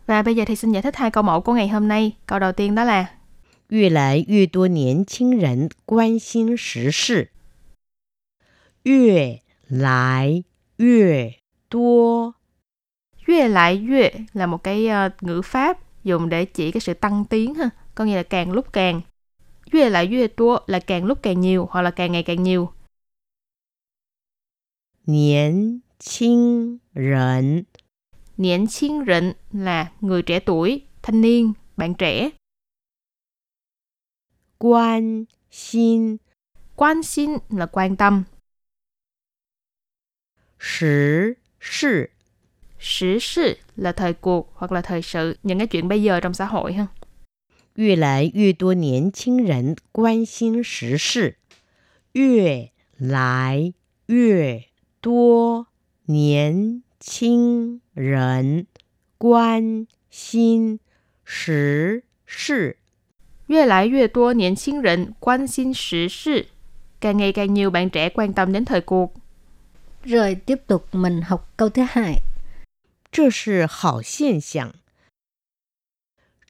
[0.08, 2.12] Và bây giờ thì xin giải thích hai câu mẫu của ngày hôm nay.
[2.26, 3.06] Câu đầu tiên đó là
[3.70, 7.30] 越来越多年轻人关心时事。
[8.84, 10.44] 越来
[10.78, 11.36] 越
[11.70, 12.36] 多，
[13.26, 18.06] 越来越 là một cái uh, ngữ pháp dùng để chỉ cái sự tăng tiến ha, có
[18.06, 19.02] nghĩa là càng lúc càng.
[19.72, 22.74] 越来越多 là càng lúc càng nhiều hoặc là càng ngày càng nhiều.
[25.06, 27.66] 年轻人
[28.38, 32.30] Niên轻人 là người trẻ tuổi, thanh niên, bạn trẻ.
[34.58, 36.18] Quan xin
[36.76, 38.24] Quan xin là quan tâm.
[40.60, 42.10] Sử sự
[42.80, 46.34] Sử sự là thời cuộc hoặc là thời sự, những cái chuyện bây giờ trong
[46.34, 46.88] xã hội ha.
[47.76, 51.38] 越来越多年轻人关心时事。
[52.12, 53.74] 越来
[54.06, 54.66] 越
[55.02, 55.68] 多
[56.06, 58.68] 年轻人
[59.18, 60.80] 关心
[61.24, 62.78] 时事。
[63.48, 66.48] 越来越多年轻人关心时事.
[67.00, 69.14] Càng ngày càng nhiều bạn trẻ quan tâm đến thời cuộc.
[70.04, 72.22] Rồi tiếp tục mình học câu thứ hai.
[73.12, 74.74] 这是好现象。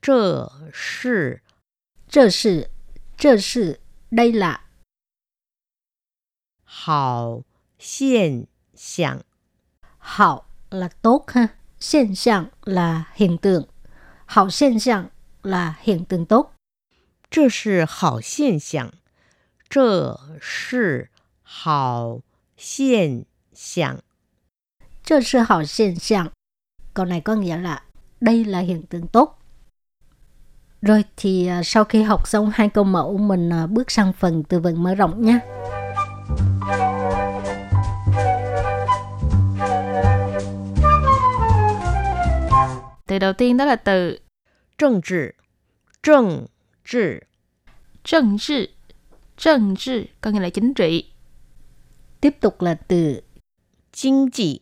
[0.02, 1.42] 这是
[2.08, 2.70] 这是
[3.18, 4.62] 这是 đây là
[6.64, 7.42] 好
[7.78, 9.24] 现象。
[9.98, 11.48] hảo là tốt ha.
[11.80, 13.66] Hiện象 là hiện tượng.
[14.26, 15.10] Hảo hiện象
[15.44, 16.54] là hiện tượng tốt.
[17.30, 18.92] 这是好现象。
[19.70, 21.10] 这是
[21.42, 22.20] 好
[22.58, 24.00] 现象。
[25.04, 26.32] 这是好现象.
[26.94, 27.84] Câu này có nghĩa là
[28.22, 29.40] đây là hiện tượng tốt.
[30.82, 34.44] Rồi thì uh, sau khi học xong hai câu mẫu mình uh, bước sang phần
[34.44, 35.40] từ vựng mở rộng nha.
[43.08, 44.20] Từ đầu tiên đó là từ
[44.78, 45.36] 政治，
[46.02, 46.48] 政
[46.88, 47.22] 治，
[48.04, 48.70] trần trị.
[49.38, 51.12] Trần trị có nghĩa là chính trị.
[52.22, 53.22] Tiếp tục là từ
[53.92, 54.62] 经济，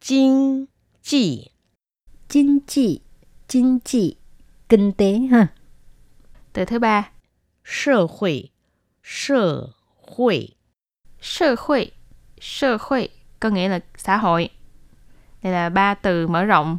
[0.00, 0.66] 经
[1.02, 1.50] 济，
[2.28, 3.00] chính trị,
[3.48, 4.16] chính trị,
[4.68, 5.48] kinh tế ha.
[6.52, 7.12] Từ thứ ba
[7.64, 8.50] 社会，
[9.02, 10.56] 社会，
[11.20, 11.92] 社会.
[12.40, 13.08] 社hội
[13.40, 14.50] có nghĩa là xã hội.
[15.42, 16.78] Đây là ba từ mở rộng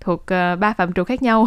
[0.00, 1.46] thuộc uh, ba phạm trù khác nhau.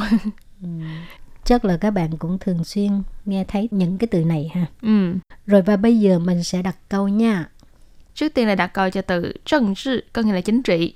[1.45, 4.65] Chắc là các bạn cũng thường xuyên nghe thấy những cái từ này ha.
[4.81, 5.13] ừ.
[5.45, 7.49] Rồi và bây giờ mình sẽ đặt câu nha.
[8.15, 10.95] Trước tiên là đặt câu cho từ政治 có nghĩa là chính trị.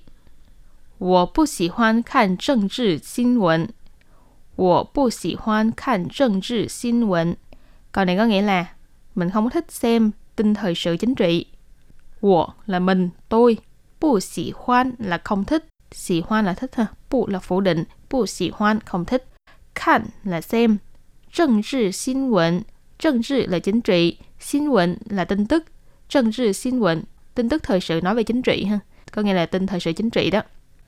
[0.99, 3.69] 我不喜欢看政治新闻。
[4.55, 7.35] 我不喜欢看政治新闻.
[7.91, 8.65] Câu này có nghĩa là
[9.15, 11.47] mình không có thích xem tin thời sự chính trị.
[12.21, 13.57] 我 là mình, tôi.
[13.99, 15.63] 不喜欢 là không thích.
[15.91, 16.87] 喜欢 là thích ha.
[17.09, 17.85] 不 là phủ định.
[18.09, 19.30] 不喜欢 không thích.
[19.73, 20.79] 看 là xem.
[21.31, 22.63] 政治新闻
[22.97, 24.17] 政治 là chính trị.
[24.39, 25.63] 新闻 là tin tức.
[26.09, 28.79] 政治新闻 tin tức thời sự nói về chính trị ha.
[29.11, 30.41] Có nghĩa là tin thời sự chính trị đó.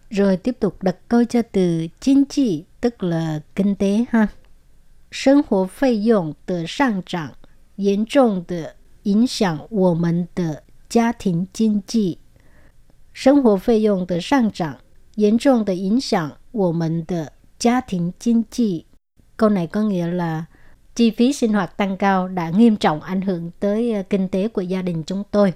[0.10, 4.28] Rồi tiếp tục đặt câu cho từ chính trị tức là kinh tế ha.
[5.12, 7.34] 生活费用的上涨
[7.78, 12.20] 严重的影响我们的家庭经济。
[13.14, 14.78] 生活费用的上涨
[15.16, 17.33] 严重的影响我们的
[17.65, 18.85] gia 庭 chính trị.
[19.37, 20.45] Câu này có nghĩa là
[20.95, 24.49] chi phí sinh hoạt tăng cao đã nghiêm trọng ảnh hưởng tới ờ, kinh tế
[24.49, 25.53] của gia đình chúng tôi.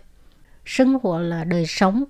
[0.65, 2.05] Sinh hoạt là đời sống,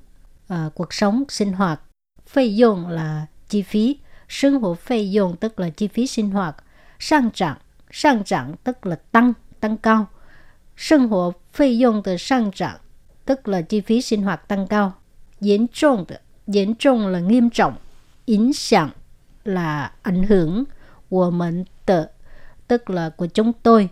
[0.52, 1.80] uh, cuộc sống, sinh hoạt.
[2.26, 3.98] Phê dụng là chi phí.
[4.28, 6.56] Sinh hoạt phê dụng tức là chi phí sinh hoạt.
[6.98, 7.56] Sang trạng,
[7.90, 10.06] sang trạng tức là tăng, tăng cao.
[10.76, 12.76] Sinh hoạt phê dụng từ sang trạng
[13.24, 14.92] tức là chi phí sinh hoạt tăng cao.
[15.40, 16.04] Diễn trọng,
[16.46, 17.76] diễn trọng là nghiêm trọng,
[18.26, 18.88] ảnh hưởng
[19.48, 20.64] là ảnh hưởng
[21.10, 22.04] của mệnh tự
[22.68, 23.88] tức là của chúng tôi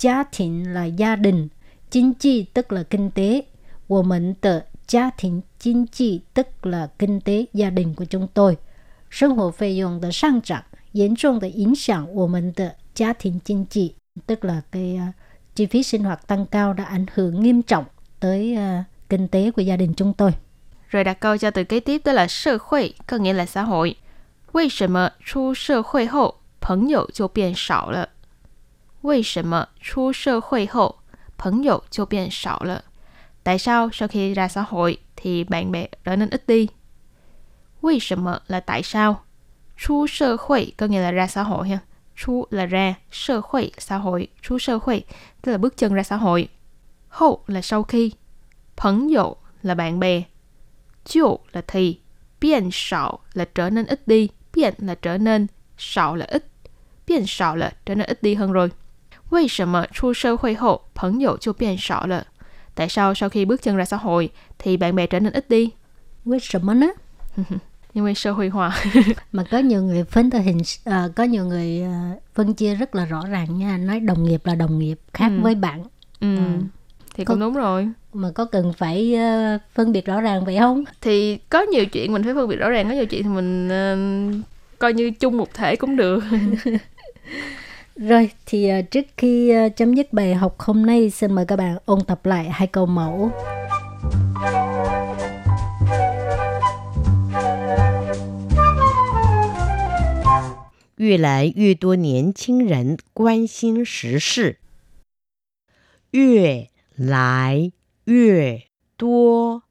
[0.00, 1.48] gia đình là gia đình
[1.90, 3.42] chính trị tức là kinh tế
[3.88, 8.26] của mệnh tự gia đình chính trị tức là kinh tế gia đình của chúng
[8.34, 8.56] tôi
[9.10, 12.68] sinh hoạt phí dụng đã sang trạng nghiêm trọng để ảnh hưởng của mình tự
[12.96, 13.94] gia đình chính trị
[14.26, 15.14] tức là cái uh,
[15.54, 17.84] chi phí sinh hoạt tăng cao đã ảnh hưởng nghiêm trọng
[18.20, 20.32] tới uh, kinh tế của gia đình chúng tôi.
[20.88, 23.62] Rồi đặt câu cho từ kế tiếp đó là xã hội, có nghĩa là xã
[23.62, 23.94] hội.
[24.51, 28.09] 为什么出社会后朋友就变少了？
[29.01, 30.99] 为什么出社会后
[31.37, 32.83] 朋友就变少了？
[33.43, 36.69] Tại sao sau khi ra xã hội thì bạn bè trở nên ít đi?
[37.81, 39.25] 为什么 là tại sao?
[39.77, 41.79] 出社会 có nghĩa là ra xã hội ha.
[42.15, 45.05] 出 là ra, 社会 xã hội, 出社会
[45.41, 46.49] tức là bước chân ra xã hội.
[47.09, 48.13] Hậu là sau khi.
[48.77, 50.23] 朋友 là bạn bè.
[51.03, 51.99] 就 là thì.
[52.39, 54.29] 变少 là trở nên ít đi.
[54.54, 55.46] biến là trở nên,
[55.78, 56.46] sảo là ít.
[57.06, 58.70] biến sảo là trở nên ít đi hơn rồi.
[59.30, 62.24] Vì sao chu sơ hội hộ, phấn dụ chu biện sảo là?
[62.74, 65.48] Tại sao sau khi bước chân ra xã hội thì bạn bè trở nên ít
[65.48, 65.70] đi?
[66.24, 66.92] Vì sao nó?
[67.94, 68.84] nhưng mà sơ hội hòa
[69.32, 71.90] mà có nhiều người phân tờ hình à, có nhiều người ờ,
[72.34, 75.42] phân chia rất là rõ ràng nha nói đồng nghiệp là đồng nghiệp khác ừ.
[75.42, 75.82] với bạn
[76.20, 76.36] ừ.
[76.36, 76.42] Ừ
[77.14, 77.88] thì có, cũng đúng rồi.
[78.12, 80.84] Mà có cần phải uh, phân biệt rõ ràng vậy không?
[81.00, 83.68] Thì có nhiều chuyện mình phải phân biệt rõ ràng có nhiều chuyện thì mình
[83.68, 84.44] uh,
[84.78, 86.24] coi như chung một thể cũng được.
[87.96, 91.56] Rồi thì uh, trước khi uh, chấm dứt bài học hôm nay xin mời các
[91.56, 93.30] bạn ôn tập lại hai câu mẫu.
[106.12, 107.71] Yu lai 来
[108.05, 108.61] 越
[108.97, 109.61] 多，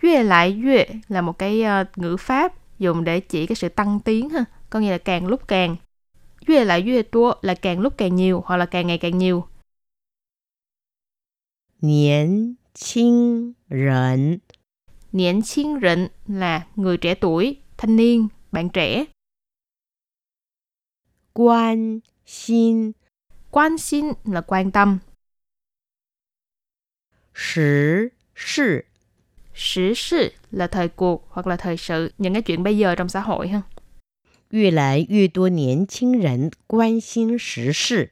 [0.00, 4.44] 越来越 là một cái uh, ngữ pháp dùng để chỉ cái sự tăng tiến ha,
[4.70, 5.76] có nghĩa là càng lúc càng.
[6.46, 9.48] 越来越多 là càng lúc càng nhiều hoặc là càng ngày càng nhiều.
[11.80, 14.40] 年轻人，
[15.10, 19.06] 年轻人 là người trẻ tuổi, thanh niên, bạn trẻ.
[21.32, 22.94] 关心，
[23.50, 24.98] 关心 là quan tâm.
[27.36, 28.84] 时事，
[29.54, 33.48] 时事 là thời cuộc hoặc là thời sự, những cái chuyện bây giờ trong xã hội
[33.48, 33.62] ha.
[34.50, 38.10] 越来越多年轻人关心时事。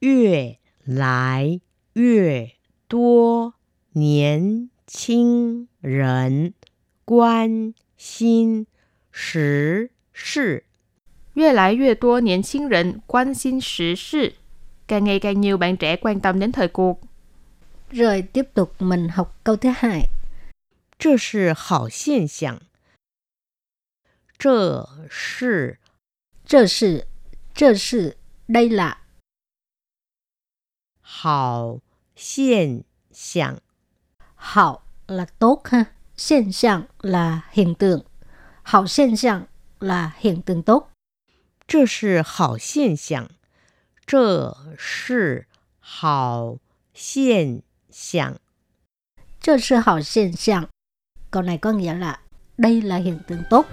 [0.00, 1.60] 越来
[1.94, 2.50] 越
[2.86, 3.54] 多
[3.94, 6.52] 年轻人
[7.06, 8.66] 关心
[9.10, 10.64] 时事。
[11.32, 14.34] 越来越多年轻人关心时事.
[14.86, 17.00] Càng ngày càng nhiều bạn trẻ quan tâm đến thời cuộc.
[17.90, 20.08] Rồi tiếp tục mình học câu thứ hai.
[20.98, 22.60] 这是好现象。
[24.38, 25.78] 这是，
[26.44, 27.06] 这是，
[27.54, 28.98] 这是 đây là
[31.00, 31.80] 好
[32.16, 33.60] 现象。
[34.34, 38.04] 好 là tốt ha, hiện象 là hiện tượng.
[38.62, 39.46] 好现象
[39.78, 40.90] là hiện tượng tốt.
[41.66, 43.30] 这是好现象，
[44.04, 45.46] 这是
[45.80, 46.58] 好
[46.92, 48.38] 现 象，
[49.40, 50.68] 这是好现象。
[51.30, 52.20] Câu này có nghĩa là
[52.56, 53.66] đây là hiện tượng tốt.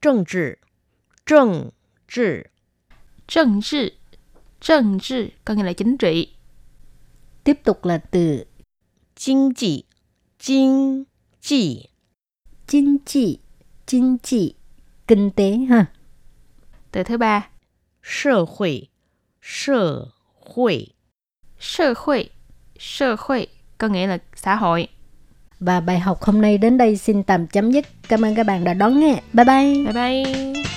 [0.00, 0.38] Trần trị,
[1.26, 1.70] trần
[2.08, 2.42] trị,
[3.28, 3.92] trần trị,
[4.60, 6.34] trần trị có nghĩa là chính trị.
[7.44, 8.44] Tiếp tục là từ
[9.16, 9.82] kinh tế,
[10.38, 11.04] kinh
[11.50, 11.56] tế,
[12.67, 13.21] kinh tế,
[13.87, 14.37] kinh tế,
[15.07, 15.85] kinh tế ha.
[16.91, 17.47] Từ thứ ba,
[18.03, 18.87] xã hội,
[19.41, 19.73] xã
[20.55, 20.87] hội,
[21.59, 22.29] xã hội,
[22.79, 24.87] xã hội có nghĩa là xã hội.
[25.59, 27.85] Và bài học hôm nay đến đây xin tạm chấm dứt.
[28.07, 29.21] Cảm ơn các bạn đã đón nghe.
[29.33, 29.93] Bye bye.
[29.93, 30.76] Bye bye.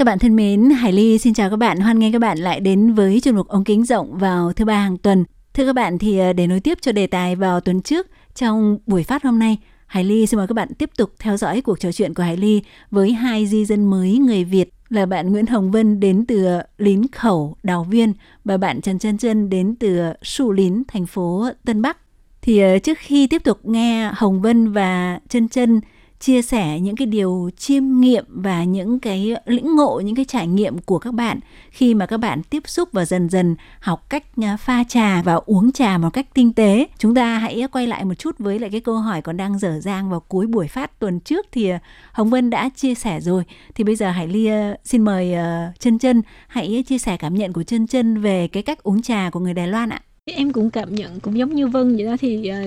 [0.00, 1.80] Các bạn thân mến, Hải Ly xin chào các bạn.
[1.80, 4.74] Hoan nghênh các bạn lại đến với chuyên mục ống kính rộng vào thứ ba
[4.74, 5.24] hàng tuần.
[5.54, 8.78] Thưa các bạn thì ờ, để nối tiếp cho đề tài vào tuần trước trong
[8.86, 11.80] buổi phát hôm nay, Hải Ly xin mời các bạn tiếp tục theo dõi cuộc
[11.80, 15.46] trò chuyện của Hải Ly với hai di dân mới người Việt là bạn Nguyễn
[15.46, 16.46] Hồng Vân đến từ
[16.78, 18.12] Lín Khẩu, Đào Viên
[18.44, 21.98] và bạn Trần Trân Trân đến từ Sù Lín, thành phố Tân Bắc.
[22.42, 25.80] Thì ờ, trước khi tiếp tục nghe Hồng Vân và Trân Trân
[26.20, 30.46] chia sẻ những cái điều chiêm nghiệm và những cái lĩnh ngộ, những cái trải
[30.46, 34.24] nghiệm của các bạn khi mà các bạn tiếp xúc và dần dần học cách
[34.42, 36.86] à, pha trà và uống trà một cách tinh tế.
[36.98, 39.80] Chúng ta hãy quay lại một chút với lại cái câu hỏi còn đang dở
[39.80, 41.78] dang vào cuối buổi phát tuần trước thì à,
[42.12, 43.42] Hồng Vân đã chia sẻ rồi.
[43.74, 45.34] Thì bây giờ Hải Ly à, xin mời
[45.78, 49.30] Chân Chân hãy chia sẻ cảm nhận của Chân Chân về cái cách uống trà
[49.30, 52.16] của người Đài Loan ạ em cũng cảm nhận cũng giống như Vân vậy đó
[52.20, 52.58] thì ờ,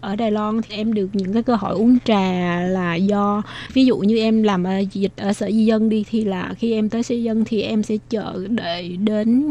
[0.00, 3.84] ở Đài Loan thì em được những cái cơ hội uống trà là do ví
[3.84, 6.88] dụ như em làm ờ, dịch ở sở di dân đi thì là khi em
[6.88, 9.42] tới sở di dân thì em sẽ chờ đợi đến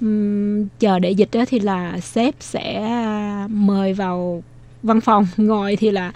[0.00, 4.42] um, chờ để dịch đó thì là sếp sẽ ờ, mời vào
[4.82, 6.12] văn phòng ngồi thì là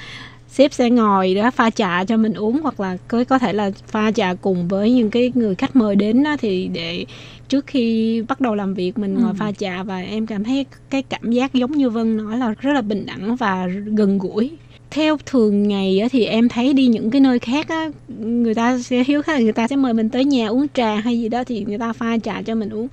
[0.50, 3.70] sếp sẽ ngồi đó pha trà cho mình uống hoặc là có có thể là
[3.86, 7.04] pha trà cùng với những cái người khách mời đến đó thì để
[7.48, 9.36] trước khi bắt đầu làm việc mình ngồi ừ.
[9.38, 12.72] pha trà và em cảm thấy cái cảm giác giống như Vân nói là rất
[12.72, 14.50] là bình đẳng và gần gũi
[14.90, 19.04] theo thường ngày thì em thấy đi những cái nơi khác á người ta sẽ
[19.06, 21.64] hiếu khách người ta sẽ mời mình tới nhà uống trà hay gì đó thì
[21.64, 22.88] người ta pha trà cho mình uống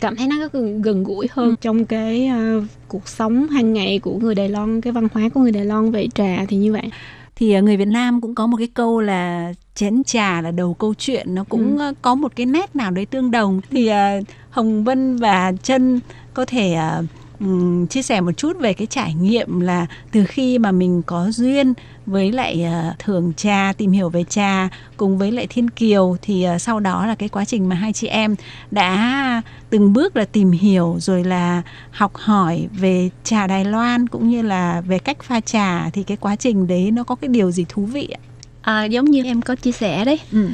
[0.00, 1.54] cảm thấy nó rất gần, gần gũi hơn ừ.
[1.60, 5.40] trong cái uh, cuộc sống hàng ngày của người Đài Loan cái văn hóa của
[5.40, 6.90] người Đài Loan về trà thì như vậy
[7.36, 10.74] thì uh, người Việt Nam cũng có một cái câu là chén trà là đầu
[10.74, 11.92] câu chuyện nó cũng ừ.
[12.02, 16.00] có một cái nét nào đấy tương đồng thì uh, Hồng Vân và Trân
[16.34, 17.04] có thể uh,
[17.40, 21.30] um, chia sẻ một chút về cái trải nghiệm là từ khi mà mình có
[21.30, 21.74] duyên
[22.08, 26.46] với lại uh, thưởng trà tìm hiểu về trà cùng với lại thiên kiều thì
[26.54, 28.34] uh, sau đó là cái quá trình mà hai chị em
[28.70, 34.28] đã từng bước là tìm hiểu rồi là học hỏi về trà Đài Loan cũng
[34.28, 37.50] như là về cách pha trà thì cái quá trình đấy nó có cái điều
[37.50, 38.20] gì thú vị ạ?
[38.62, 40.48] À, giống như em có chia sẻ đấy ừ.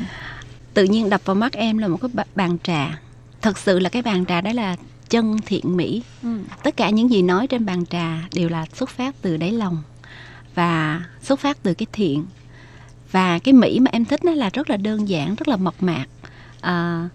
[0.75, 3.01] tự nhiên đập vào mắt em là một cái bàn trà
[3.43, 4.77] thật sự là cái bàn trà đó là
[5.11, 6.39] chân thiện mỹ ừ.
[6.63, 9.83] tất cả những gì nói trên bàn trà đều là xuất phát từ đáy lòng
[10.55, 12.27] và xuất phát từ cái thiện.
[13.13, 15.83] Và cái mỹ mà em thích nó là rất là đơn giản rất là mộc
[15.83, 16.07] mạc.
[16.61, 17.09] À,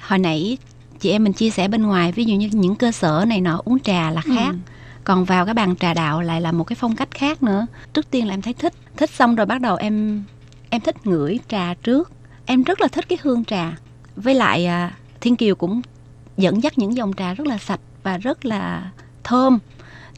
[0.00, 0.58] hồi nãy
[1.00, 3.60] chị em mình chia sẻ bên ngoài ví dụ như những cơ sở này nọ
[3.64, 4.50] uống trà là khác.
[4.50, 4.56] Ừ.
[5.04, 7.66] còn vào cái bàn trà đạo lại là một cái phong cách khác nữa.
[7.92, 8.72] Trước tiên là em thấy thích.
[8.96, 10.24] Thích xong rồi bắt đầu em
[10.70, 12.12] em thích ngửi trà trước.
[12.46, 13.76] Em rất là thích cái hương trà.
[14.16, 15.82] Với lại à, thiên kiều cũng
[16.36, 18.90] dẫn dắt những dòng trà rất là sạch và rất là
[19.24, 19.58] thơm.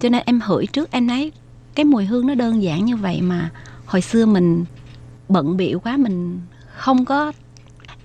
[0.01, 1.33] Cho nên em hửi trước em thấy
[1.77, 3.51] cái mùi hương nó đơn giản như vậy mà
[3.87, 4.65] hồi xưa mình
[5.29, 6.41] bận biệu quá, mình
[6.77, 7.33] không có.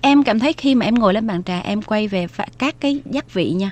[0.00, 2.26] Em cảm thấy khi mà em ngồi lên bàn trà, em quay về
[2.58, 3.70] các cái giác vị nha.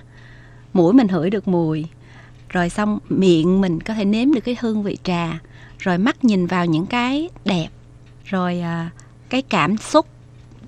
[0.73, 1.85] Mũi mình hửi được mùi,
[2.49, 5.41] rồi xong miệng mình có thể nếm được cái hương vị trà,
[5.79, 7.69] rồi mắt nhìn vào những cái đẹp,
[8.25, 8.91] rồi à,
[9.29, 10.07] cái cảm xúc,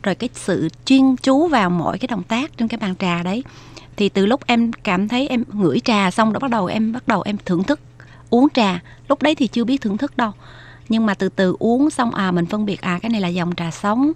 [0.03, 3.45] rồi cái sự chuyên chú vào mỗi cái động tác trên cái bàn trà đấy.
[3.97, 7.09] Thì từ lúc em cảm thấy em ngửi trà xong, đó bắt đầu em, bắt
[7.09, 7.80] đầu em thưởng thức
[8.35, 8.80] uống trà.
[9.09, 10.33] Lúc đấy thì chưa biết thưởng thức đâu.
[10.89, 13.55] Nhưng mà từ từ uống xong à mình phân biệt à cái này là dòng
[13.55, 14.12] trà sống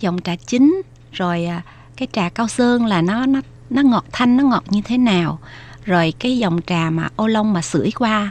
[0.00, 1.62] dòng trà chín rồi à,
[1.96, 3.40] cái trà cao sơn là nó nó
[3.70, 5.38] nó ngọt thanh nó ngọt như thế nào.
[5.84, 8.30] Rồi cái dòng trà mà ô long mà sưởi qua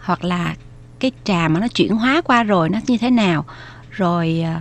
[0.00, 0.54] hoặc là
[1.00, 3.44] cái trà mà nó chuyển hóa qua rồi nó như thế nào.
[3.90, 4.60] Rồi à,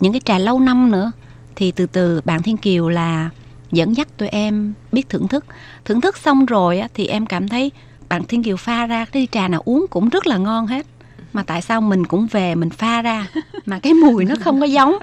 [0.00, 1.12] những cái trà lâu năm nữa.
[1.56, 3.30] Thì từ từ bạn Thiên Kiều là
[3.72, 5.44] dẫn dắt tụi em biết thưởng thức.
[5.84, 7.70] Thưởng thức xong rồi á, thì em cảm thấy
[8.08, 10.86] bạn Thiên Kiều pha ra cái trà nào uống cũng rất là ngon hết.
[11.32, 13.26] Mà tại sao mình cũng về mình pha ra
[13.66, 14.94] mà cái mùi nó không có giống?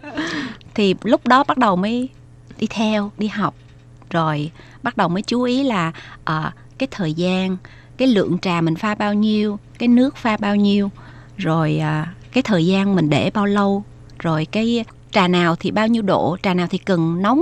[0.75, 2.09] Thì lúc đó bắt đầu mới
[2.59, 3.55] đi theo đi học.
[4.09, 4.51] Rồi
[4.83, 7.57] bắt đầu mới chú ý là uh, cái thời gian
[7.97, 10.91] cái lượng trà mình pha bao nhiêu cái nước pha bao nhiêu.
[11.37, 13.83] Rồi uh, cái thời gian mình để bao lâu.
[14.19, 17.41] Rồi cái trà nào thì bao nhiêu độ trà nào thì cần nóng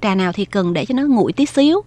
[0.00, 1.82] trà nào thì cần để cho nó nguội tí xíu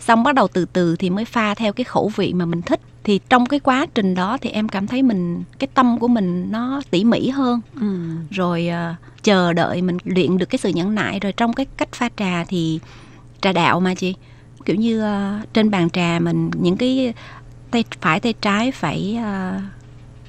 [0.00, 2.80] xong bắt đầu từ từ thì mới pha theo cái khẩu vị mà mình thích.
[3.04, 6.52] Thì trong cái quá trình đó thì em cảm thấy mình cái tâm của mình
[6.52, 7.60] nó tỉ mỉ hơn.
[7.80, 7.96] Ừ.
[8.30, 11.20] rồi uh, chờ đợi mình luyện được cái sự nhẫn nại.
[11.20, 12.80] Rồi trong cái cách pha trà thì
[13.40, 14.14] trà đạo mà chị
[14.64, 17.14] kiểu như uh, trên bàn trà mình những cái
[17.70, 19.62] tay phải tay trái phải uh,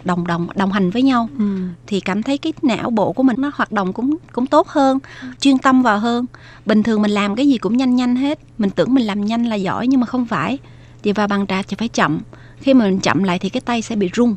[0.04, 1.30] đồng đồng đồng hành với nhau.
[1.40, 1.58] Ừ.
[1.88, 5.00] thì cảm thấy cái não bộ của mình nó hoạt động cũng cũng tốt hơn
[5.40, 6.26] chuyên tâm vào hơn.
[6.66, 8.40] Bình thường mình làm cái gì cũng nhanh nhanh hết.
[8.58, 10.58] Mình tưởng mình làm nhanh là giỏi nhưng mà không phải.
[11.04, 12.20] Thì vào bàn trà thì phải chậm.
[12.60, 14.36] Khi mà mình chậm lại thì cái tay sẽ bị rung.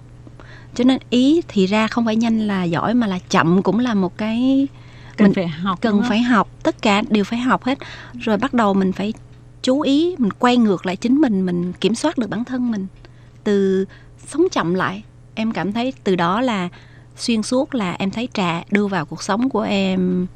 [0.75, 3.95] Cho nên ý thì ra không phải nhanh là giỏi mà là chậm cũng là
[3.95, 4.69] một cái
[5.17, 6.49] cần mình phải học cần phải học.
[6.63, 7.79] Tất cả đều phải học hết.
[8.21, 9.13] Rồi bắt đầu mình phải
[9.63, 12.87] chú ý mình quay ngược lại chính mình mình kiểm soát được bản thân mình.
[13.45, 13.85] Từ
[14.27, 15.03] sống chậm lại
[15.35, 16.69] em cảm thấy từ đó là
[17.17, 20.27] xuyên suốt là em thấy trà đưa vào cuộc sống của em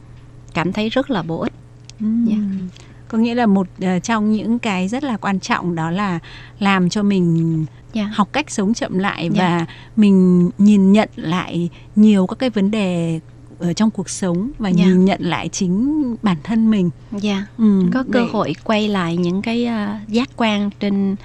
[0.55, 1.53] cảm thấy rất là bổ ích
[2.01, 2.27] mm.
[2.29, 2.41] yeah.
[3.09, 6.19] có nghĩa là một uh, trong những cái rất là quan trọng đó là
[6.59, 8.09] làm cho mình yeah.
[8.13, 9.37] học cách sống chậm lại yeah.
[9.37, 9.67] và
[9.97, 13.21] mình nhìn nhận lại nhiều các cái vấn đề
[13.59, 14.79] ở trong cuộc sống và yeah.
[14.79, 16.91] nhìn nhận lại chính bản thân mình.
[17.13, 17.33] Dạ.
[17.33, 17.59] Yeah.
[17.59, 18.27] Ừ, có cơ để...
[18.33, 21.17] hội quay lại những cái uh, giác quan trên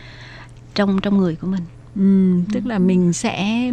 [0.76, 1.64] trong trong người của mình.
[1.96, 3.72] Ừ, tức là mình sẽ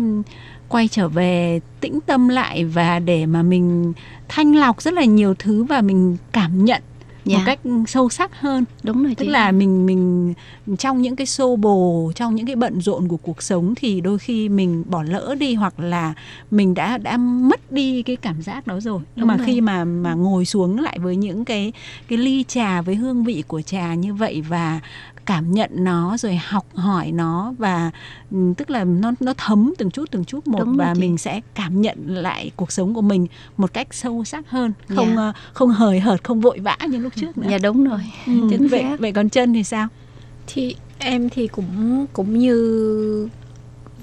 [0.68, 3.92] quay trở về tĩnh tâm lại và để mà mình
[4.28, 6.82] thanh lọc rất là nhiều thứ và mình cảm nhận
[7.24, 7.38] dạ.
[7.38, 10.34] một cách sâu sắc hơn đúng rồi tức chị là mình mình
[10.78, 14.18] trong những cái xô bồ trong những cái bận rộn của cuộc sống thì đôi
[14.18, 16.14] khi mình bỏ lỡ đi hoặc là
[16.50, 19.46] mình đã đã mất đi cái cảm giác đó rồi nhưng mà rồi.
[19.46, 21.72] khi mà mà ngồi xuống lại với những cái
[22.08, 24.80] cái ly trà với hương vị của trà như vậy và
[25.26, 27.90] cảm nhận nó rồi học hỏi nó và
[28.30, 31.40] ừ, tức là nó nó thấm từng chút từng chút một Đúng và mình sẽ
[31.54, 35.16] cảm nhận lại cuộc sống của mình một cách sâu sắc hơn không yeah.
[35.16, 35.32] Dạ.
[35.52, 37.46] không hời hợt không vội vã như lúc trước nữa.
[37.50, 38.00] Dạ đúng rồi.
[38.26, 38.32] Ừ.
[38.50, 39.88] Chính vậy vậy còn chân thì sao?
[40.46, 43.28] Thì em thì cũng cũng như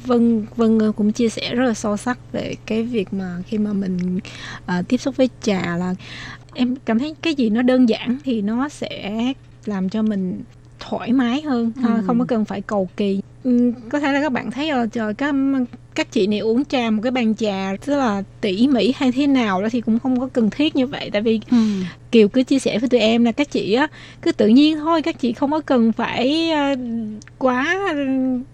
[0.05, 3.73] Vân Vân cũng chia sẻ rất là sâu sắc về cái việc mà khi mà
[3.73, 4.19] mình
[4.79, 5.95] uh, tiếp xúc với trà là
[6.53, 9.33] em cảm thấy cái gì nó đơn giản thì nó sẽ
[9.65, 10.41] làm cho mình
[10.89, 12.01] thoải mái hơn ừ.
[12.07, 15.13] không có cần phải cầu kỳ ừ, có thể là các bạn thấy rồi trời
[15.13, 15.35] các
[15.95, 19.27] các chị này uống trà một cái bàn trà rất là tỉ mỉ hay thế
[19.27, 21.57] nào đó thì cũng không có cần thiết như vậy tại vì ừ.
[22.13, 23.87] Kiều cứ chia sẻ với tụi em là các chị á
[24.21, 26.79] cứ tự nhiên thôi các chị không có cần phải uh,
[27.37, 27.93] quá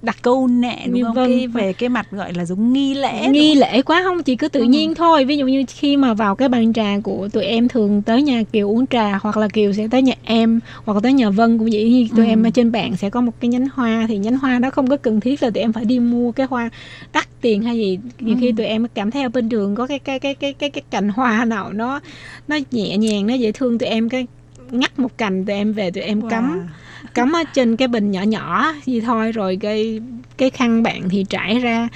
[0.02, 3.28] đặt câu nệ đúng không vâng, cái, về cái mặt gọi là giống nghi lễ
[3.28, 4.66] nghi lễ quá không chị cứ tự ừ.
[4.66, 8.02] nhiên thôi ví dụ như khi mà vào cái bàn trà của tụi em thường
[8.02, 11.14] tới nhà kiều uống trà hoặc là kiều sẽ tới nhà em hoặc là tới
[11.14, 12.30] nhà vân cũng vậy như tụi ừ.
[12.30, 14.88] em ở trên bàn sẽ có một cái nhánh hoa thì nhánh hoa đó không
[14.88, 16.70] có cần thiết là tụi em phải đi mua cái hoa
[17.14, 18.40] đắt tiền hay gì nhiều ừ.
[18.42, 20.84] khi tụi em cảm thấy ở bên đường có cái cái cái cái cái cái
[20.92, 22.00] cành hoa nào nó
[22.48, 24.28] nó nhẹ nhàng nó dễ thương tụi em cái
[24.72, 26.30] ngắt một cành tụi em về tụi em wow.
[26.30, 26.68] cắm
[27.14, 30.02] cắm ở trên cái bình nhỏ nhỏ gì thôi rồi cái
[30.38, 31.88] cái khăn bạn thì trải ra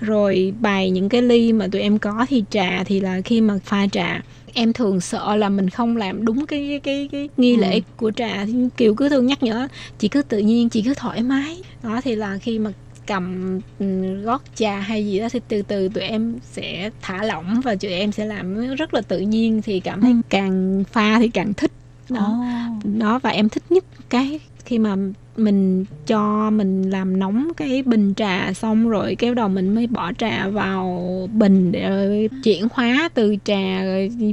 [0.00, 3.58] rồi bày những cái ly mà tụi em có thì trà thì là khi mà
[3.64, 4.20] pha trà
[4.54, 7.80] em thường sợ là mình không làm đúng cái cái cái, cái nghi lễ ừ.
[7.96, 11.22] của trà thì kiều cứ thường nhắc nhở chị cứ tự nhiên chị cứ thoải
[11.22, 12.70] mái đó thì là khi mà
[13.06, 17.60] cầm ừ, gót trà hay gì đó thì từ từ tụi em sẽ thả lỏng
[17.64, 20.20] và tụi em sẽ làm rất là tự nhiên thì cảm thấy ừ.
[20.28, 21.72] càng pha thì càng thích
[22.08, 22.38] đó
[22.78, 22.86] oh.
[22.98, 24.96] đó và em thích nhất cái khi mà
[25.36, 30.12] mình cho mình làm nóng cái bình trà xong rồi cái đầu mình mới bỏ
[30.12, 33.82] trà vào bình để chuyển hóa từ trà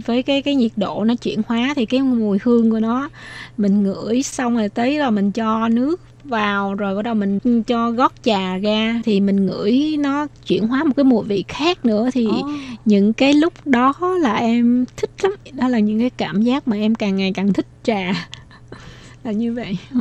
[0.06, 3.10] với cái cái nhiệt độ nó chuyển hóa thì cái mùi hương của nó
[3.58, 7.92] mình ngửi xong rồi tới là mình cho nước vào rồi bắt đầu mình cho
[7.92, 12.10] gót trà ra thì mình ngửi nó chuyển hóa một cái mùi vị khác nữa
[12.14, 12.46] thì oh.
[12.86, 16.78] những cái lúc đó là em thích lắm đó là những cái cảm giác mà
[16.78, 18.28] em càng ngày càng thích trà
[19.24, 20.00] là như vậy ừ.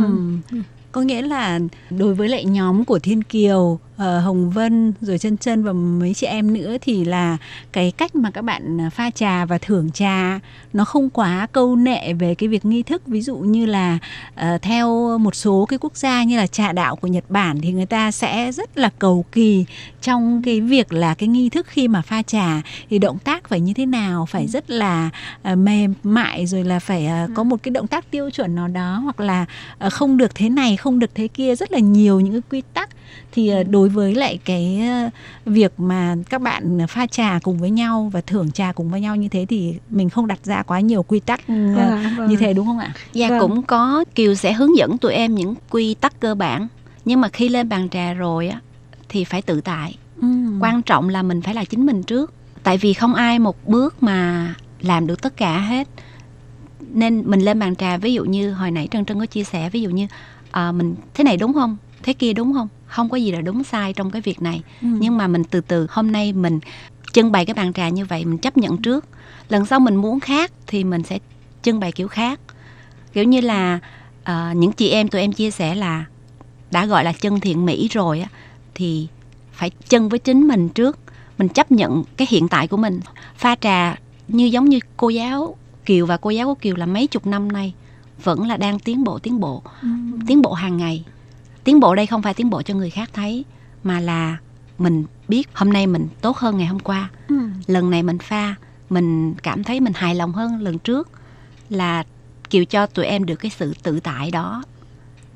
[0.50, 0.58] Ừ.
[0.92, 1.60] có nghĩa là
[1.90, 6.14] đối với lại nhóm của thiên kiều uh, Hồng Vân rồi chân chân và mấy
[6.14, 7.36] chị em nữa thì là
[7.72, 10.40] cái cách mà các bạn ờ, pha trà và thưởng trà
[10.72, 13.06] nó không quá câu nệ về cái việc nghi thức.
[13.06, 13.98] Ví dụ như là
[14.34, 17.72] uh, theo một số cái quốc gia như là trà đạo của Nhật Bản thì
[17.72, 19.64] người ta sẽ rất là cầu kỳ
[20.02, 22.62] trong cái việc là cái nghi thức khi mà pha trà.
[22.90, 24.48] Thì động tác phải như thế nào phải ừ.
[24.48, 25.10] rất là
[25.52, 28.68] uh, mềm mại rồi là phải uh, có một cái động tác tiêu chuẩn nào
[28.68, 29.46] đó hoặc là
[29.86, 32.62] uh, không được thế này không được thế kia rất là nhiều những cái quy
[32.74, 32.90] tắc
[33.32, 35.10] thì uh, đối với lại cái ờ,
[35.46, 39.16] việc mà các bạn pha trà cùng với nhau và thưởng trà cùng với nhau
[39.16, 42.28] như thế thì mình không đặt ra quá nhiều quy tắc à, vâng.
[42.28, 42.92] như thế đúng không ạ?
[43.12, 43.40] Dạ vâng.
[43.40, 46.68] cũng có Kiều sẽ hướng dẫn tụi em những quy tắc cơ bản
[47.04, 48.60] nhưng mà khi lên bàn trà rồi á
[49.08, 49.96] thì phải tự tại.
[50.22, 50.28] Ừ.
[50.60, 52.32] Quan trọng là mình phải là chính mình trước.
[52.62, 55.88] Tại vì không ai một bước mà làm được tất cả hết
[56.80, 59.70] nên mình lên bàn trà ví dụ như hồi nãy trân trân có chia sẻ
[59.70, 60.06] ví dụ như
[60.50, 61.76] à, mình thế này đúng không
[62.08, 62.68] thế kia đúng không?
[62.86, 64.62] Không có gì là đúng sai trong cái việc này.
[64.82, 64.88] Ừ.
[65.00, 66.60] nhưng mà mình từ từ hôm nay mình
[67.12, 69.04] trưng bày cái bàn trà như vậy mình chấp nhận trước.
[69.48, 71.18] Lần sau mình muốn khác thì mình sẽ
[71.62, 72.40] trưng bày kiểu khác.
[73.12, 73.78] Kiểu như là
[74.22, 76.04] uh, những chị em tụi em chia sẻ là
[76.70, 78.28] đã gọi là chân thiện mỹ rồi á
[78.74, 79.08] thì
[79.52, 80.98] phải chân với chính mình trước.
[81.38, 83.00] Mình chấp nhận cái hiện tại của mình.
[83.36, 83.96] Pha trà
[84.28, 87.52] như giống như cô giáo kiều và cô giáo của kiều là mấy chục năm
[87.52, 87.74] nay
[88.24, 89.62] vẫn là đang tiến bộ tiến bộ.
[89.82, 89.88] Ừ.
[90.26, 91.04] tiến bộ hàng ngày
[91.68, 93.44] tiến bộ đây không phải tiến bộ cho người khác thấy
[93.82, 94.36] mà là
[94.78, 97.10] mình biết hôm nay mình tốt hơn ngày hôm qua.
[97.28, 97.36] Ừ.
[97.66, 98.54] lần này mình pha
[98.90, 101.08] mình cảm thấy mình hài lòng hơn lần trước
[101.68, 102.04] là
[102.50, 104.62] kiều cho tụi em được cái sự tự tại đó.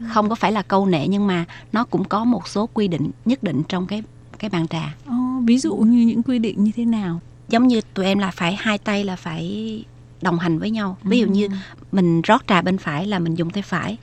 [0.00, 0.06] Ừ.
[0.14, 3.10] không có phải là câu nệ nhưng mà nó cũng có một số quy định
[3.24, 4.02] nhất định trong cái
[4.38, 4.94] cái bàn trà.
[5.08, 7.20] Oh, ví dụ như những quy định như thế nào?
[7.48, 9.84] Giống như tụi em là phải hai tay là phải
[10.22, 10.96] đồng hành với nhau.
[11.02, 11.48] Ví dụ như
[11.92, 13.98] mình rót trà bên phải là mình dùng tay phải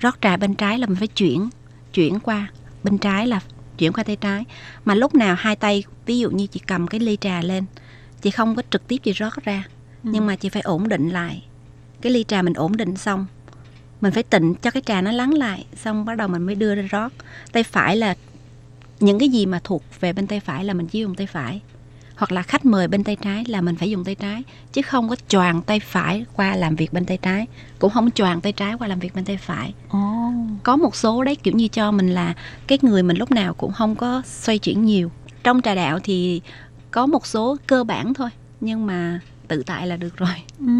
[0.00, 1.48] rót trà bên trái là mình phải chuyển
[1.92, 2.48] chuyển qua
[2.84, 3.40] bên trái là
[3.78, 4.44] chuyển qua tay trái.
[4.84, 7.64] Mà lúc nào hai tay ví dụ như chị cầm cái ly trà lên
[8.22, 9.64] chị không có trực tiếp chị rót ra
[10.04, 10.10] ừ.
[10.12, 11.44] nhưng mà chị phải ổn định lại.
[12.00, 13.26] Cái ly trà mình ổn định xong
[14.00, 16.74] mình phải tịnh cho cái trà nó lắng lại xong bắt đầu mình mới đưa
[16.74, 17.12] ra rót.
[17.52, 18.14] Tay phải là
[19.00, 21.60] những cái gì mà thuộc về bên tay phải là mình chỉ dùng tay phải
[22.18, 24.42] hoặc là khách mời bên tay trái là mình phải dùng tay trái
[24.72, 27.46] chứ không có choàng tay phải qua làm việc bên tay trái
[27.78, 30.34] cũng không choàng tay trái qua làm việc bên tay phải oh.
[30.62, 32.34] có một số đấy kiểu như cho mình là
[32.66, 35.10] cái người mình lúc nào cũng không có xoay chuyển nhiều
[35.44, 36.40] trong trà đạo thì
[36.90, 40.72] có một số cơ bản thôi nhưng mà tự tại là được rồi ừ,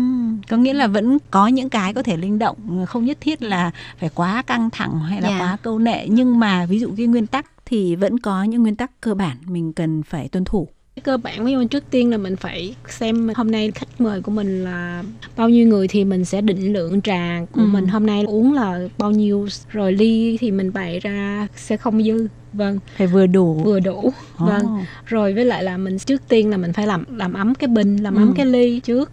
[0.49, 3.70] có nghĩa là vẫn có những cái có thể linh động không nhất thiết là
[3.99, 5.41] phải quá căng thẳng hay là yeah.
[5.41, 5.47] Dạ.
[5.47, 8.76] quá câu nệ nhưng mà ví dụ cái nguyên tắc thì vẫn có những nguyên
[8.76, 10.68] tắc cơ bản mình cần phải tuân thủ
[11.01, 14.31] cơ bản ví dụ trước tiên là mình phải xem hôm nay khách mời của
[14.31, 15.03] mình là
[15.37, 17.67] bao nhiêu người thì mình sẽ định lượng trà của ừ.
[17.67, 17.87] mình.
[17.89, 22.29] Hôm nay uống là bao nhiêu rồi ly thì mình bày ra sẽ không dư.
[22.53, 22.79] Vâng.
[22.97, 23.55] Phải vừa đủ.
[23.55, 23.99] Vừa đủ.
[23.99, 24.15] Oh.
[24.39, 24.85] vâng.
[25.07, 27.97] Rồi với lại là mình trước tiên là mình phải làm làm ấm cái bình
[27.97, 28.23] làm ừ.
[28.23, 29.11] ấm cái ly trước.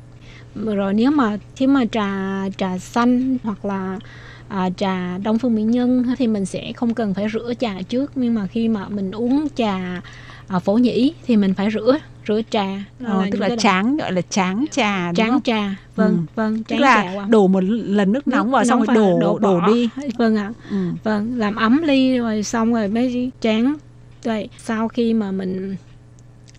[0.56, 4.00] Rồi nếu mà nếu mà trà trà xanh hoặc là
[4.48, 8.12] à, trà đông phương mỹ nhân thì mình sẽ không cần phải rửa trà trước.
[8.16, 10.02] Nhưng mà khi mà mình uống trà
[10.48, 12.66] à, phổ nhĩ thì mình phải rửa rửa trà
[13.04, 15.42] ờ, là tức là tráng gọi là tráng trà tráng không?
[15.42, 16.24] trà vâng ừ.
[16.36, 19.40] vâng tráng tức là trà đổ một lần nước nóng vào xong rồi đổ đổ,
[19.40, 19.90] đổ đi.
[20.18, 20.52] Vâng ạ.
[20.70, 20.78] Ừ.
[21.04, 23.76] vâng làm ấm ly rồi xong rồi mới tráng.
[24.24, 25.76] Vậy sau khi mà mình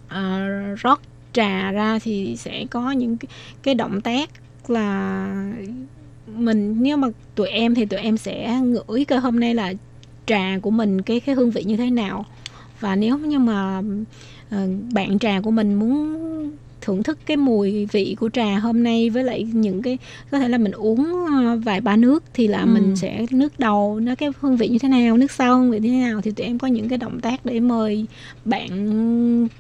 [0.09, 1.01] à, rót
[1.33, 3.29] trà ra thì sẽ có những cái,
[3.63, 4.31] cái động tác
[4.69, 5.27] là
[6.27, 9.73] mình nếu mà tụi em thì tụi em sẽ ngửi cơ hôm nay là
[10.27, 12.25] trà của mình cái cái hương vị như thế nào
[12.81, 13.83] và nếu như mà
[14.51, 16.17] ờ, bạn trà của mình muốn
[16.81, 19.99] thưởng thức cái mùi vị của trà hôm nay với lại những cái
[20.31, 22.67] có thể là mình uống ờ, vài ba nước thì là ừ.
[22.67, 25.79] mình sẽ nước đầu nó cái hương vị như thế nào nước sau hương vị
[25.79, 28.07] như thế nào thì tụi em có những cái động tác để mời
[28.45, 28.69] bạn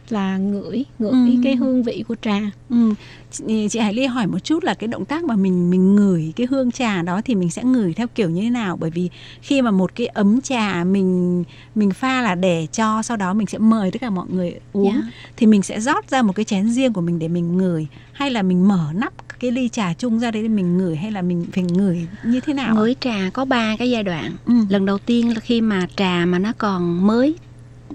[0.09, 1.41] là ngửi ngửi ừ.
[1.45, 2.41] cái hương vị của trà
[2.71, 2.95] ừ.
[3.31, 6.33] chị, chị Hải Ly hỏi một chút là cái động tác mà mình mình ngửi
[6.37, 9.11] cái hương trà đó thì mình sẽ ngửi theo kiểu như thế nào bởi vì
[9.43, 11.45] khi mà một cái ấm trà mình
[11.75, 14.85] mình pha là để cho sau đó mình sẽ mời tất cả mọi người uống
[14.85, 15.05] yeah.
[15.05, 15.11] Dạ.
[15.37, 18.31] thì mình sẽ rót ra một cái chén riêng của mình để mình ngửi hay
[18.31, 21.23] là mình mở nắp cái ly trà chung ra đấy để mình ngửi hay là
[21.23, 24.55] mình phải ngửi như thế nào ngửi trà có ba cái giai đoạn ừ.
[24.69, 27.35] lần đầu tiên là khi mà trà mà nó còn mới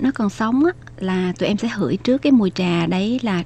[0.02, 3.44] nó còn sống á là tụi em sẽ hửi trước cái mùi trà đấy là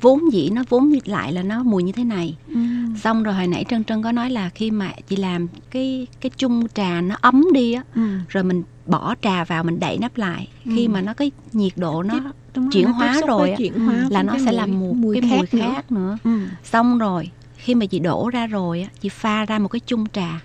[0.00, 2.60] vốn dĩ nó vốn lại là nó mùi như thế này ừ.
[2.96, 6.30] xong rồi hồi nãy trân trân có nói là khi mà chị làm cái cái
[6.36, 8.02] chung trà nó ấm đi á ừ.
[8.28, 10.72] rồi mình bỏ trà vào mình đậy nắp lại ừ.
[10.74, 12.20] khi mà nó cái nhiệt độ nó
[12.54, 15.20] Đúng chuyển rồi, hóa rồi á, chuyển hóa là nó sẽ mùi, làm một mùi
[15.20, 16.18] cái khác mùi khác nữa, nữa.
[16.24, 16.40] Ừ.
[16.64, 20.04] xong rồi khi mà chị đổ ra rồi á chị pha ra một cái chung
[20.12, 20.40] trà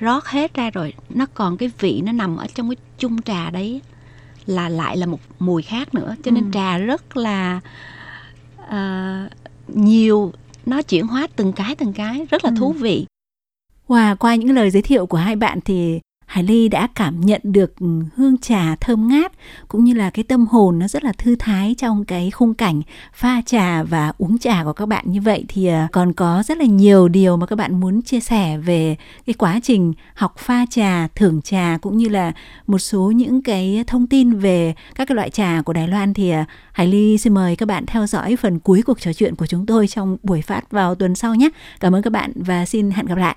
[0.00, 3.50] rót hết ra rồi nó còn cái vị nó nằm ở trong cái chung trà
[3.50, 3.80] đấy
[4.46, 6.50] là lại là một mùi khác nữa cho nên ừ.
[6.52, 7.60] trà rất là
[8.74, 9.30] uh,
[9.68, 10.32] nhiều
[10.66, 12.56] nó chuyển hóa từng cái từng cái rất là ừ.
[12.58, 13.06] thú vị
[13.88, 16.00] Wow, qua những lời giới thiệu của hai bạn thì
[16.30, 17.72] Hải Ly đã cảm nhận được
[18.16, 19.32] hương trà thơm ngát
[19.68, 22.82] cũng như là cái tâm hồn nó rất là thư thái trong cái khung cảnh
[23.14, 26.58] pha trà và uống trà của các bạn như vậy thì à, còn có rất
[26.58, 30.66] là nhiều điều mà các bạn muốn chia sẻ về cái quá trình học pha
[30.70, 32.32] trà, thưởng trà cũng như là
[32.66, 36.30] một số những cái thông tin về các cái loại trà của Đài Loan thì
[36.30, 39.46] à, Hải Ly xin mời các bạn theo dõi phần cuối cuộc trò chuyện của
[39.46, 41.48] chúng tôi trong buổi phát vào tuần sau nhé.
[41.80, 43.36] Cảm ơn các bạn và xin hẹn gặp lại.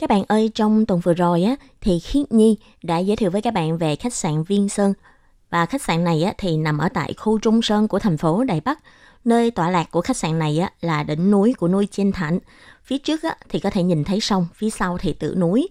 [0.00, 3.42] Các bạn ơi, trong tuần vừa rồi á thì Khiết Nhi đã giới thiệu với
[3.42, 4.92] các bạn về khách sạn Viên Sơn.
[5.50, 8.44] Và khách sạn này á thì nằm ở tại khu Trung Sơn của thành phố
[8.44, 8.78] Đài Bắc.
[9.24, 12.38] Nơi tọa lạc của khách sạn này á là đỉnh núi của núi Chiên Thạnh.
[12.84, 15.68] Phía trước á thì có thể nhìn thấy sông, phía sau thì tự núi.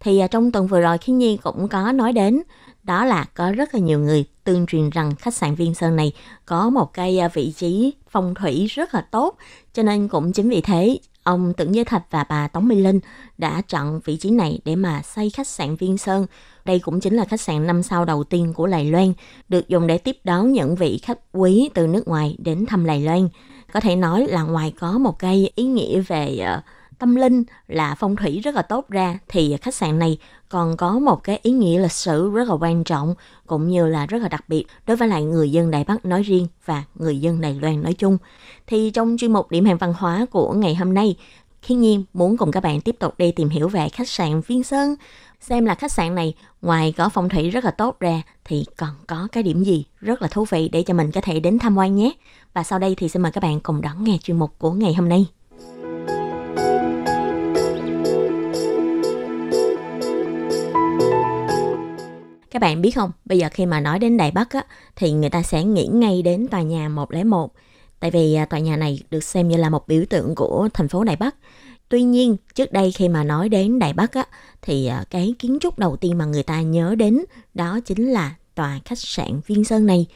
[0.00, 2.42] Thì à, trong tuần vừa rồi Khiết Nhi cũng có nói đến
[2.82, 6.12] đó là có rất là nhiều người tương truyền rằng khách sạn Viên Sơn này
[6.46, 9.36] có một cái à, vị trí phong thủy rất là tốt,
[9.72, 13.00] cho nên cũng chính vì thế ông Tưởng Giới Thạch và bà Tống Mỹ Linh
[13.38, 16.26] đã chọn vị trí này để mà xây khách sạn Viên Sơn.
[16.64, 19.12] Đây cũng chính là khách sạn năm sao đầu tiên của Lài Loan,
[19.48, 23.00] được dùng để tiếp đón những vị khách quý từ nước ngoài đến thăm Lài
[23.00, 23.28] Loan.
[23.72, 26.64] Có thể nói là ngoài có một cái ý nghĩa về uh,
[26.98, 30.18] tâm linh là phong thủy rất là tốt ra thì khách sạn này
[30.50, 33.14] còn có một cái ý nghĩa lịch sử rất là quan trọng
[33.46, 36.22] cũng như là rất là đặc biệt đối với lại người dân Đài Bắc nói
[36.22, 38.18] riêng và người dân Đài Loan nói chung.
[38.66, 41.16] Thì trong chuyên mục điểm hẹn văn hóa của ngày hôm nay,
[41.62, 44.64] khi nhiên muốn cùng các bạn tiếp tục đi tìm hiểu về khách sạn Viên
[44.64, 44.94] Sơn,
[45.40, 48.90] xem là khách sạn này ngoài có phong thủy rất là tốt ra thì còn
[49.06, 51.76] có cái điểm gì rất là thú vị để cho mình có thể đến tham
[51.76, 52.12] quan nhé.
[52.54, 54.94] Và sau đây thì xin mời các bạn cùng đón nghe chuyên mục của ngày
[54.94, 55.26] hôm nay.
[62.50, 64.64] Các bạn biết không, bây giờ khi mà nói đến Đài Bắc á,
[64.96, 67.52] thì người ta sẽ nghĩ ngay đến tòa nhà 101.
[68.00, 70.88] Tại vì à, tòa nhà này được xem như là một biểu tượng của thành
[70.88, 71.36] phố Đài Bắc.
[71.88, 74.24] Tuy nhiên, trước đây khi mà nói đến Đài Bắc á,
[74.62, 77.24] thì à, cái kiến trúc đầu tiên mà người ta nhớ đến
[77.54, 80.06] đó chính là tòa khách sạn Viên Sơn này.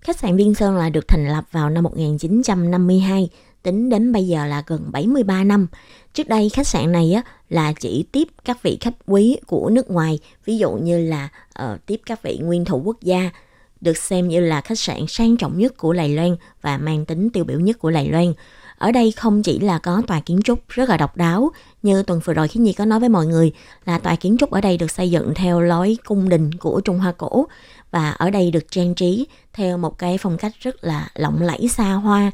[0.00, 3.28] Khách sạn Viên Sơn là được thành lập vào năm 1952,
[3.62, 5.66] tính đến bây giờ là gần 73 năm.
[6.14, 9.90] Trước đây khách sạn này á, là chỉ tiếp các vị khách quý của nước
[9.90, 11.28] ngoài, ví dụ như là
[11.62, 13.30] uh, tiếp các vị nguyên thủ quốc gia,
[13.80, 17.30] được xem như là khách sạn sang trọng nhất của Lài Loan và mang tính
[17.30, 18.32] tiêu biểu nhất của Lài Loan.
[18.78, 21.50] Ở đây không chỉ là có tòa kiến trúc rất là độc đáo,
[21.82, 23.52] như tuần vừa rồi khi Nhi có nói với mọi người
[23.86, 26.98] là tòa kiến trúc ở đây được xây dựng theo lối cung đình của Trung
[26.98, 27.46] Hoa cổ
[27.90, 31.68] và ở đây được trang trí theo một cái phong cách rất là lộng lẫy
[31.68, 32.30] xa hoa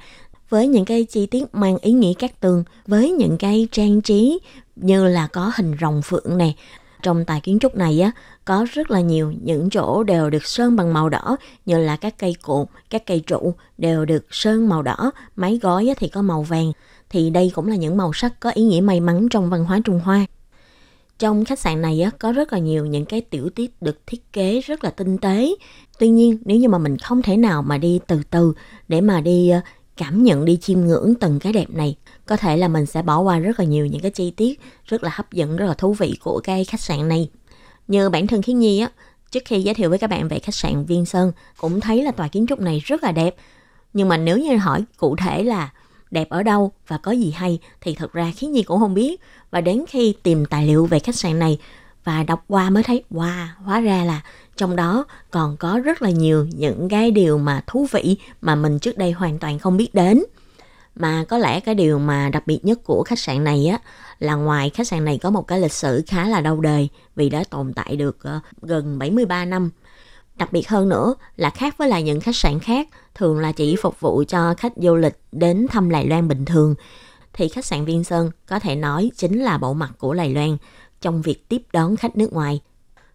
[0.49, 4.39] với những cái chi tiết mang ý nghĩa các tường với những cái trang trí
[4.77, 6.57] như là có hình rồng phượng này
[7.03, 8.13] trong tài kiến trúc này á
[8.45, 11.37] có rất là nhiều những chỗ đều được sơn bằng màu đỏ
[11.67, 15.95] như là các cây cột, các cây trụ đều được sơn màu đỏ, mái gói
[15.99, 16.73] thì có màu vàng.
[17.11, 19.81] Thì đây cũng là những màu sắc có ý nghĩa may mắn trong văn hóa
[19.85, 20.27] Trung Hoa.
[21.19, 24.33] Trong khách sạn này á, có rất là nhiều những cái tiểu tiết được thiết
[24.33, 25.55] kế rất là tinh tế.
[25.99, 28.53] Tuy nhiên nếu như mà mình không thể nào mà đi từ từ
[28.89, 29.61] để mà đi ờ,
[29.99, 31.97] cảm nhận đi chiêm ngưỡng từng cái đẹp này.
[32.27, 35.05] Có thể là mình sẽ bỏ qua rất là nhiều những cái chi tiết rất
[35.05, 37.31] là hấp dẫn, rất là thú vị của cái khách sạn này.
[37.89, 38.91] Như bản thân khiến nhi á,
[39.31, 42.11] trước khi giới thiệu với các bạn về khách sạn viên sơn, cũng thấy là
[42.11, 43.37] tòa kiến trúc này rất là đẹp.
[43.93, 45.73] Nhưng mà nếu như hỏi cụ thể là
[46.11, 49.21] đẹp ở đâu và có gì hay, thì thật ra khiến nhi cũng không biết.
[49.51, 51.59] Và đến khi tìm tài liệu về khách sạn này
[52.05, 54.21] và đọc qua mới thấy, wow, hóa ra là
[54.59, 58.79] trong đó còn có rất là nhiều những cái điều mà thú vị mà mình
[58.79, 60.23] trước đây hoàn toàn không biết đến
[60.99, 63.79] mà có lẽ cái điều mà đặc biệt nhất của khách sạn này á,
[64.19, 67.29] là ngoài khách sạn này có một cái lịch sử khá là lâu đời vì
[67.29, 69.71] đã tồn tại được ờ, gần 73 năm.
[70.37, 73.77] Đặc biệt hơn nữa là khác với lại những khách sạn khác, thường là chỉ
[73.77, 76.75] phục vụ cho khách du lịch đến thăm Lài Loan bình thường
[77.33, 80.57] thì khách sạn Viên Sơn có thể nói chính là bộ mặt của Lài Loan
[81.01, 82.61] trong việc tiếp đón khách nước ngoài.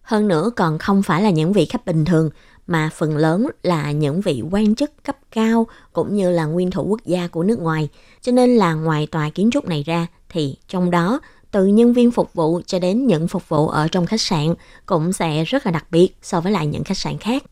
[0.04, 2.30] Hơn nữa còn không phải là những vị khách bình thường
[2.66, 6.82] mà phần lớn là những vị quan chức cấp cao cũng như là nguyên thủ
[6.82, 7.88] quốc gia của nước ngoài.
[8.20, 12.10] Cho nên là ngoài tòa kiến trúc này ra thì trong đó từ nhân viên
[12.10, 14.54] phục vụ cho đến những phục vụ ở trong khách sạn
[14.86, 17.42] cũng sẽ rất là đặc biệt so với lại những khách sạn khác.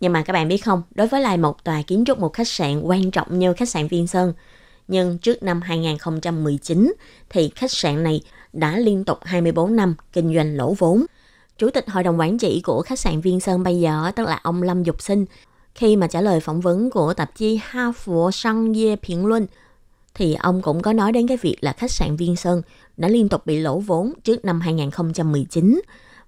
[0.00, 2.48] Nhưng mà các bạn biết không, đối với lại một tòa kiến trúc một khách
[2.48, 4.32] sạn quan trọng như khách sạn Viên Sơn,
[4.88, 6.92] nhưng trước năm 2019
[7.30, 8.22] thì khách sạn này
[8.52, 11.04] đã liên tục 24 năm kinh doanh lỗ vốn.
[11.58, 14.40] Chủ tịch hội đồng quản trị của khách sạn Viên Sơn bây giờ tức là
[14.42, 15.24] ông Lâm Dục Sinh
[15.74, 19.46] khi mà trả lời phỏng vấn của tạp chí Ha Phụ Sang Ye Phiện Luân
[20.14, 22.62] thì ông cũng có nói đến cái việc là khách sạn Viên Sơn
[22.96, 25.80] đã liên tục bị lỗ vốn trước năm 2019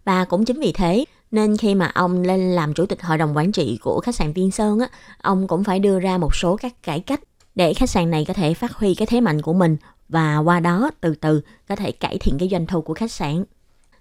[0.04, 3.36] và cũng chính vì thế nên khi mà ông lên làm chủ tịch hội đồng
[3.36, 4.88] quản trị của khách sạn Viên Sơn á,
[5.22, 7.20] ông cũng phải đưa ra một số các cải cách
[7.54, 9.76] để khách sạn này có thể phát huy cái thế mạnh của mình
[10.08, 13.44] và qua đó từ từ có thể cải thiện cái doanh thu của khách sạn.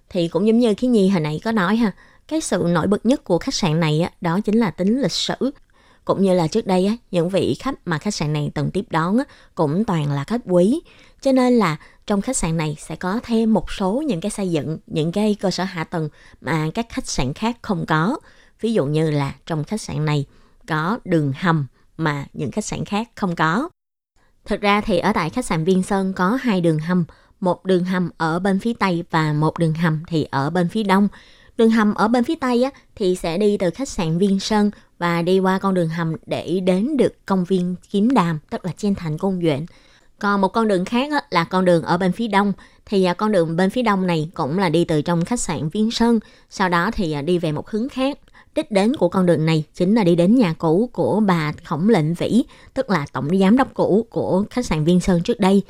[0.09, 1.91] Thì cũng giống như khi Nhi hồi nãy có nói ha,
[2.27, 5.11] cái sự nổi bật nhất của khách sạn này á, đó chính là tính lịch
[5.11, 5.51] sử.
[6.05, 8.85] cũng như là trước đây á, những vị khách mà khách sạn này từng tiếp
[8.89, 9.23] đón á,
[9.55, 10.81] cũng toàn là khách quý.
[11.21, 11.77] Cho nên là
[12.07, 15.35] trong khách sạn này sẽ có thêm một số những cái xây dựng, những cái
[15.39, 16.09] cơ sở hạ tầng
[16.41, 18.19] mà các khách sạn khác không có.
[18.61, 20.25] Ví dụ như là trong khách sạn này
[20.67, 23.69] có đường hầm mà những khách sạn khác không có.
[24.45, 27.05] Thực ra thì ở tại khách sạn Viên Sơn có hai đường hầm,
[27.39, 30.83] một đường hầm ở bên phía Tây và một đường hầm thì ở bên phía
[30.83, 31.07] Đông.
[31.57, 34.71] Đường hầm ở bên phía Tây á, thì sẽ đi từ khách sạn Viên Sơn
[34.99, 38.71] và đi qua con đường hầm để đến được công viên Kiếm Đàm, tức là
[38.77, 39.65] trên thành cung Duyện.
[40.19, 42.53] Còn một con đường khác á, là con đường ở bên phía đông
[42.85, 45.69] thì à, con đường bên phía đông này cũng là đi từ trong khách sạn
[45.69, 46.19] Viên Sơn,
[46.49, 48.19] sau đó thì à, đi về một hướng khác.
[48.55, 51.89] Đích đến của con đường này chính là đi đến nhà cũ của bà Khổng
[51.89, 55.63] Lệnh Vĩ, tức là tổng giám đốc cũ của khách sạn Viên Sơn trước đây.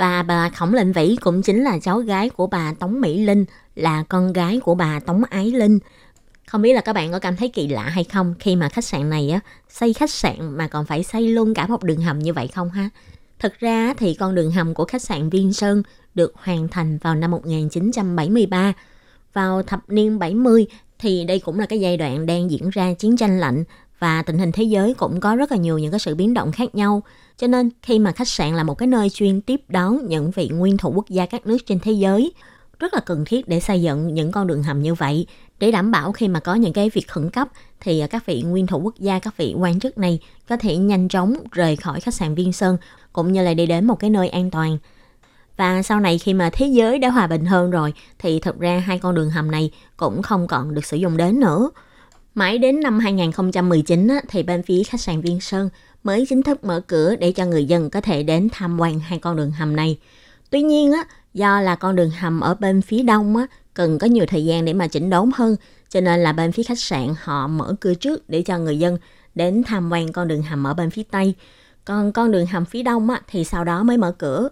[0.00, 3.44] Và bà Khổng Lệnh Vĩ cũng chính là cháu gái của bà Tống Mỹ Linh,
[3.74, 5.78] là con gái của bà Tống Ái Linh.
[6.46, 8.84] Không biết là các bạn có cảm thấy kỳ lạ hay không khi mà khách
[8.84, 12.18] sạn này á xây khách sạn mà còn phải xây luôn cả một đường hầm
[12.18, 12.88] như vậy không ha?
[13.38, 15.82] Thực ra thì con đường hầm của khách sạn Viên Sơn
[16.14, 18.72] được hoàn thành vào năm 1973.
[19.32, 20.66] Vào thập niên 70
[20.98, 23.64] thì đây cũng là cái giai đoạn đang diễn ra chiến tranh lạnh
[24.00, 26.52] và tình hình thế giới cũng có rất là nhiều những cái sự biến động
[26.52, 27.02] khác nhau.
[27.36, 30.48] Cho nên khi mà khách sạn là một cái nơi chuyên tiếp đón những vị
[30.48, 32.32] nguyên thủ quốc gia các nước trên thế giới,
[32.78, 35.26] rất là cần thiết để xây dựng những con đường hầm như vậy
[35.58, 37.48] để đảm bảo khi mà có những cái việc khẩn cấp
[37.80, 41.08] thì các vị nguyên thủ quốc gia, các vị quan chức này có thể nhanh
[41.08, 42.76] chóng rời khỏi khách sạn Viên Sơn
[43.12, 44.78] cũng như là đi đến một cái nơi an toàn.
[45.56, 48.82] Và sau này khi mà thế giới đã hòa bình hơn rồi thì thật ra
[48.86, 51.70] hai con đường hầm này cũng không còn được sử dụng đến nữa.
[52.40, 55.68] Mãi đến năm 2019 thì bên phía khách sạn Viên Sơn
[56.04, 59.18] mới chính thức mở cửa để cho người dân có thể đến tham quan hai
[59.18, 59.98] con đường hầm này.
[60.50, 64.06] Tuy nhiên á, do là con đường hầm ở bên phía đông á, cần có
[64.06, 65.56] nhiều thời gian để mà chỉnh đốn hơn,
[65.88, 68.98] cho nên là bên phía khách sạn họ mở cửa trước để cho người dân
[69.34, 71.34] đến tham quan con đường hầm ở bên phía tây.
[71.84, 74.48] Còn con đường hầm phía đông á, thì sau đó mới mở cửa.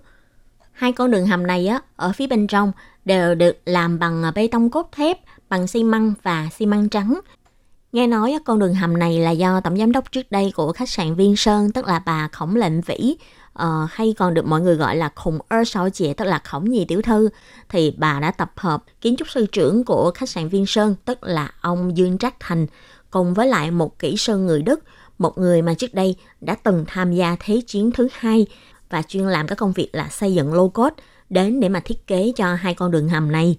[0.72, 2.72] Hai con đường hầm này á, ở phía bên trong
[3.04, 5.18] đều được làm bằng bê tông cốt thép,
[5.48, 7.20] bằng xi măng và xi măng trắng.
[7.92, 10.88] Nghe nói con đường hầm này là do tổng giám đốc trước đây của khách
[10.88, 13.16] sạn Viên Sơn, tức là bà Khổng Lệnh Vĩ,
[13.62, 16.64] uh, hay còn được mọi người gọi là Khổng Ơ Sáu Chị, tức là Khổng
[16.64, 17.28] Nhì Tiểu Thư,
[17.68, 21.18] thì bà đã tập hợp kiến trúc sư trưởng của khách sạn Viên Sơn, tức
[21.22, 22.66] là ông Dương Trác Thành,
[23.10, 24.84] cùng với lại một kỹ sư người Đức,
[25.18, 28.46] một người mà trước đây đã từng tham gia Thế chiến thứ hai
[28.90, 30.92] và chuyên làm các công việc là xây dựng lô cốt
[31.30, 33.56] đến để mà thiết kế cho hai con đường hầm này.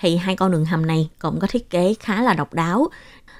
[0.00, 2.88] Thì hai con đường hầm này cũng có thiết kế khá là độc đáo.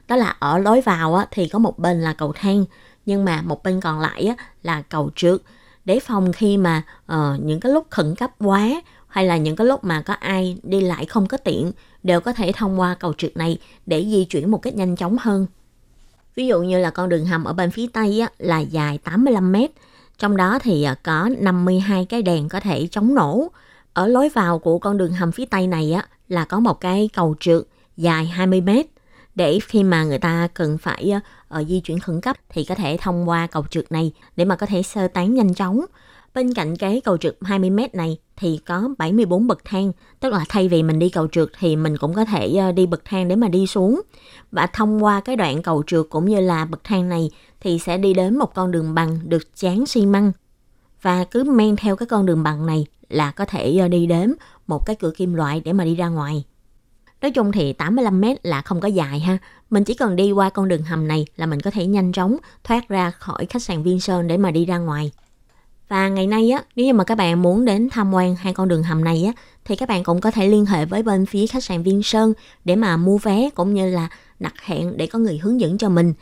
[0.08, 2.64] Đó là ở lối vào á, thì có một bên là cầu thang,
[3.06, 5.40] nhưng mà một bên còn lại á, là cầu trượt
[5.84, 6.82] để phòng khi mà
[7.12, 10.58] uh, những cái lúc khẩn cấp quá hay là những cái lúc mà có ai
[10.62, 14.24] đi lại không có tiện đều có thể thông qua cầu trượt này để di
[14.24, 15.46] chuyển một cách nhanh chóng hơn.
[16.34, 19.52] Ví dụ như là con đường hầm ở bên phía Tây á, là dài 85
[19.52, 19.70] mét,
[20.18, 23.48] trong đó thì ờ, có 52 cái đèn có thể chống nổ.
[23.92, 27.10] Ở lối vào của con đường hầm phía Tây này á, là có một cái
[27.14, 27.62] cầu trượt
[27.96, 28.86] dài 20 mét
[29.38, 31.12] để khi mà người ta cần phải
[31.60, 34.56] uh, di chuyển khẩn cấp thì có thể thông qua cầu trượt này để mà
[34.56, 35.84] có thể sơ tán nhanh chóng.
[36.34, 40.68] Bên cạnh cái cầu trượt 20m này thì có 74 bậc thang, tức là thay
[40.68, 43.36] vì mình đi cầu trượt thì mình cũng có thể ờ, đi bậc thang để
[43.36, 44.00] mà đi xuống.
[44.52, 47.30] Và thông qua cái đoạn cầu trượt cũng như là bậc thang này
[47.60, 50.32] thì sẽ đi đến một con đường bằng được chán xi măng.
[51.02, 54.34] Và cứ men theo cái con đường bằng này là có thể đi đến
[54.66, 56.44] một cái cửa kim loại để mà đi ra ngoài.
[57.22, 59.38] Nói chung thì 85 mét là không có dài ha.
[59.70, 62.36] Mình chỉ cần đi qua con đường hầm này là mình có thể nhanh chóng
[62.64, 65.12] thoát ra khỏi khách sạn Viên Sơn để mà đi ra ngoài.
[65.88, 68.68] Và ngày nay á, nếu như mà các bạn muốn đến tham quan hai con
[68.68, 69.32] đường hầm này á,
[69.64, 72.32] thì các bạn cũng có thể liên hệ với bên phía khách sạn Viên Sơn
[72.64, 74.08] để mà mua vé cũng như là
[74.40, 76.14] đặt hẹn để có người hướng dẫn cho mình.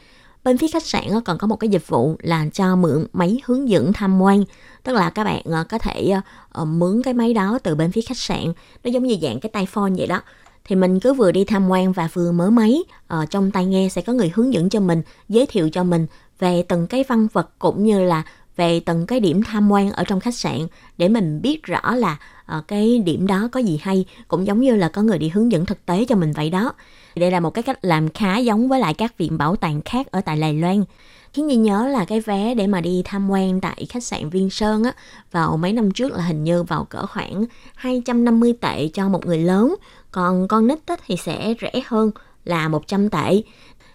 [0.44, 3.68] Bên phía khách sạn còn có một cái dịch vụ là cho mượn máy hướng
[3.68, 4.44] dẫn tham quan.
[4.82, 7.92] Tức là các bạn ờ, có thể ờ, ờ, mướn cái máy đó từ bên
[7.92, 8.44] phía khách sạn.
[8.84, 10.22] Nó giống như dạng cái tay phone vậy đó
[10.66, 12.82] thì mình cứ vừa đi tham quan và vừa mở máy.
[13.06, 16.06] Ở trong tai nghe sẽ có người hướng dẫn cho mình, giới thiệu cho mình
[16.38, 18.22] về từng cái văn vật cũng như là
[18.56, 20.58] về từng cái điểm tham quan ở trong khách sạn
[20.98, 22.16] để mình biết rõ là
[22.46, 25.52] Ờ, cái điểm đó có gì hay cũng giống như là có người đi hướng
[25.52, 26.72] dẫn thực tế cho mình vậy đó.
[27.16, 30.06] Đây là một cái cách làm khá giống với lại các viện bảo tàng khác
[30.10, 30.84] ở tại Đài Loan.
[31.32, 34.50] Khiến Nhi nhớ là cái vé để mà đi tham quan tại khách sạn Viên
[34.50, 34.92] Sơn á
[35.32, 37.44] vào mấy năm trước là hình như vào cỡ khoảng
[37.74, 39.74] 250 tệ cho một người lớn.
[40.10, 42.10] Còn con nít á, thì sẽ rẻ hơn
[42.44, 43.42] là 100 tệ.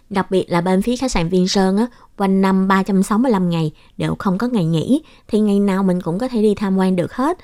[0.09, 1.87] Đặc biệt là bên phía khách sạn Viên Sơn á,
[2.17, 6.27] quanh năm 365 ngày đều không có ngày nghỉ thì ngày nào mình cũng có
[6.27, 7.37] thể đi tham quan được hết.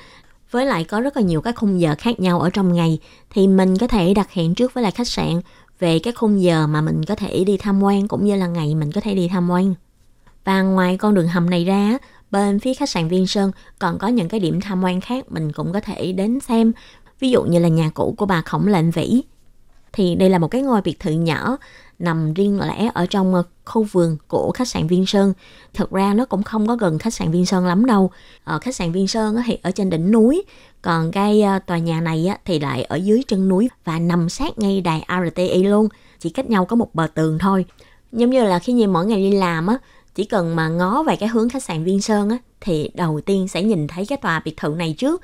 [0.52, 3.48] Với lại có rất là nhiều các khung giờ khác nhau ở trong ngày thì
[3.48, 5.42] mình có thể đặt hẹn trước với lại khách sạn
[5.80, 8.76] về cái khung giờ mà mình có thể đi tham quan cũng như là ngày
[8.76, 9.74] mình có thể đi tham quan.
[10.44, 11.98] Và ngoài con đường hầm này ra,
[12.32, 15.52] bên phía khách sạn Viên Sơn còn có những cái điểm tham quan khác mình
[15.52, 16.72] cũng có thể đến xem.
[17.20, 19.22] Ví dụ như là nhà cũ của bà Khổng Lệnh Vĩ.
[19.94, 21.58] Thì đây là một cái ngôi biệt thự nhỏ
[22.00, 25.34] nằm riêng lẻ ở trong ờ, khu vườn của khách sạn Viên Sơn.
[25.74, 28.12] Thật ra nó cũng không có gần khách sạn Viên Sơn lắm đâu.
[28.44, 30.44] Ở khách sạn Viên Sơn thì ở trên đỉnh núi,
[30.82, 34.60] còn cái ờ, tòa nhà này thì lại ở dưới chân núi và nằm sát
[34.60, 35.88] ngay đài RTI luôn,
[36.20, 37.66] chỉ cách nhau có một bờ tường thôi.
[38.12, 39.78] Giống như là khi nhìn mỗi ngày đi làm á,
[40.16, 43.48] chỉ cần mà ngó về cái hướng khách sạn Viên Sơn á, thì đầu tiên
[43.48, 45.22] sẽ nhìn thấy cái tòa biệt thự này trước.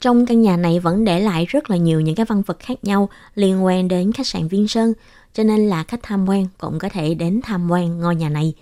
[0.00, 2.84] Trong căn nhà này vẫn để lại rất là nhiều những cái văn vật khác
[2.84, 4.92] nhau liên quan đến khách sạn Viên Sơn,
[5.32, 8.54] cho nên là khách tham quan cũng có thể đến tham quan ngôi nhà này.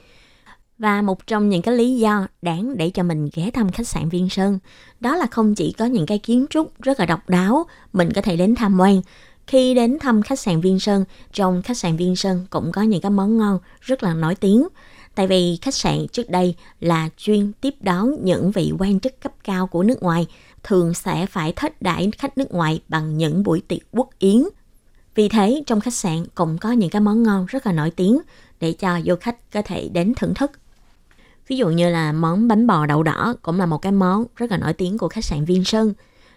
[0.79, 4.09] Và một trong những cái lý do đáng để cho mình ghé thăm khách sạn
[4.09, 4.59] Viên Sơn,
[5.01, 8.23] đó là không chỉ có những cái kiến trúc rất là độc đáo, mình có
[8.23, 9.03] thể đến tham quan.
[9.47, 13.01] Khi đến thăm khách sạn Viên Sơn, trong khách sạn Viên Sơn cũng có những
[13.01, 14.69] cái món ngon rất là nổi tiếng.
[15.15, 19.33] Tại vì khách sạn trước đây là chuyên tiếp đón những vị quan chức cấp
[19.45, 20.27] cao của nước ngoài,
[20.63, 24.43] thường sẽ phải thết đãi khách nước ngoài bằng những buổi tiệc quốc yến.
[25.15, 28.19] Vì thế, trong khách sạn cũng có những cái món ngon rất là nổi tiếng
[28.61, 30.51] để cho du khách có thể đến thưởng thức.
[31.49, 34.51] Ví dụ như là món bánh bò đậu đỏ cũng là một cái món rất
[34.51, 35.95] là nổi tiếng của khách sạn Viên Sơn.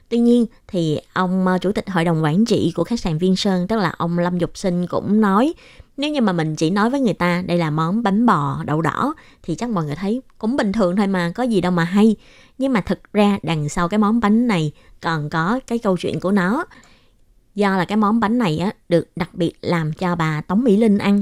[0.09, 3.35] Tuy nhiên thì ông ờ, chủ tịch hội đồng quản trị của khách sạn Viên
[3.35, 5.53] Sơn tức là ông Lâm Dục Sinh cũng nói
[5.97, 8.81] nếu như mà mình chỉ nói với người ta đây là món bánh bò đậu
[8.81, 9.13] đỏ
[9.43, 12.15] thì chắc mọi người thấy cũng bình thường thôi mà có gì đâu mà hay
[12.57, 14.71] nhưng mà thực ra đằng sau cái món bánh này
[15.01, 16.65] còn có cái câu chuyện của nó
[17.55, 20.77] do là cái món bánh này á được đặc biệt làm cho bà Tống Mỹ
[20.77, 21.21] Linh ăn.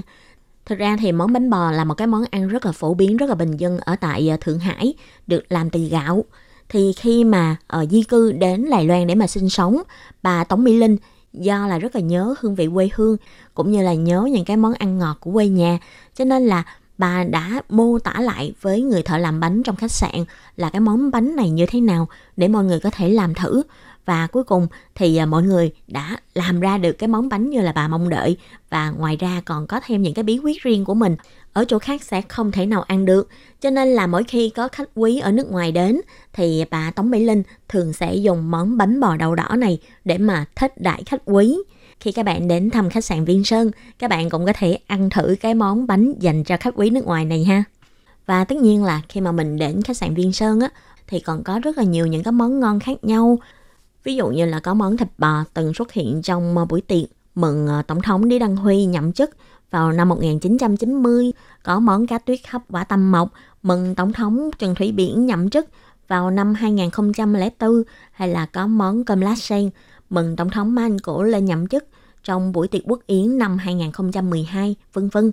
[0.66, 3.18] Thực ra thì món bánh bò là một cái món ăn rất là phổ biến,
[3.18, 4.94] rất là bình dân ở tại ờ, Thượng Hải,
[5.28, 6.26] được làm từ gạo.
[6.70, 9.82] Thì khi mà ở di cư đến Đài Loan để mà sinh sống,
[10.24, 10.98] bà Tống Mỹ Linh
[11.34, 13.18] do là rất là nhớ hương vị quê hương
[13.54, 15.80] cũng như là nhớ những cái món ăn ngọt của quê nhà.
[16.16, 16.64] Cho nên là
[16.98, 20.26] bà đã mô tả lại với người thợ làm bánh trong khách sạn
[20.56, 22.08] là cái món bánh này như thế nào
[22.38, 23.62] để mọi người có thể làm thử
[24.06, 27.62] và cuối cùng thì à, mọi người đã làm ra được cái món bánh như
[27.62, 28.38] là bà mong đợi
[28.70, 31.16] và ngoài ra còn có thêm những cái bí quyết riêng của mình
[31.54, 33.30] ở chỗ khác sẽ không thể nào ăn được
[33.62, 36.02] cho nên là mỗi khi có khách quý ở nước ngoài đến
[36.34, 40.18] thì bà Tống Mỹ Linh thường sẽ dùng món bánh bò đậu đỏ này để
[40.18, 41.58] mà thích đại khách quý
[42.02, 45.10] khi các bạn đến thăm khách sạn Viên Sơn, các bạn cũng có thể ăn
[45.10, 47.64] thử cái món bánh dành cho khách quý nước ngoài này ha.
[48.26, 50.70] Và tất nhiên là khi mà mình đến khách sạn Viên Sơn á,
[51.08, 53.40] thì còn có rất là nhiều những cái món ngon khác nhau.
[54.04, 57.10] Ví dụ như là có món thịt bò từng xuất hiện trong ờ, buổi tiệc
[57.36, 59.30] mừng ờ, Tổng thống Lý Đăng Huy nhậm chức
[59.72, 61.32] vào năm 1990,
[61.64, 63.30] có món cá tuyết hấp quả tâm mộc
[63.64, 65.66] mừng Tổng thống Trần Thủy Biển nhậm chức
[66.08, 69.70] vào năm 2004 hay là có món cơm lá sen
[70.10, 71.86] mừng Tổng thống Man cổ lên nhậm chức
[72.24, 75.32] trong buổi tiệc quốc yến năm 2012, vân vân.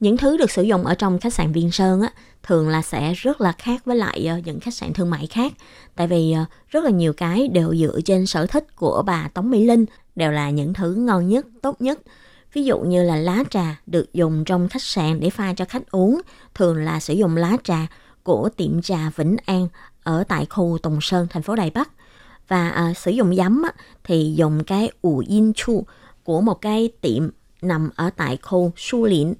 [0.00, 2.10] Những thứ được sử dụng ở trong khách sạn Viên Sơn á,
[2.42, 5.52] thường là sẽ rất là khác với lại ờ, những khách sạn thương mại khác.
[5.94, 9.50] Tại vì ờ, rất là nhiều cái đều dựa trên sở thích của bà Tống
[9.50, 9.84] Mỹ Linh,
[10.16, 12.00] đều là những thứ ngon nhất, tốt nhất.
[12.52, 15.90] Ví dụ như là lá trà được dùng trong khách sạn để pha cho khách
[15.90, 16.20] uống,
[16.54, 17.86] thường là sử dụng lá trà
[18.22, 19.68] của tiệm trà Vĩnh An
[20.02, 21.90] ở tại khu Tùng Sơn, thành phố Đài Bắc.
[22.48, 23.72] Và à, sử dụng giấm á,
[24.04, 25.84] thì dùng cái ủ yên chu
[26.24, 27.28] của một cái tiệm
[27.62, 29.34] nằm ở tại khu Su Liễn.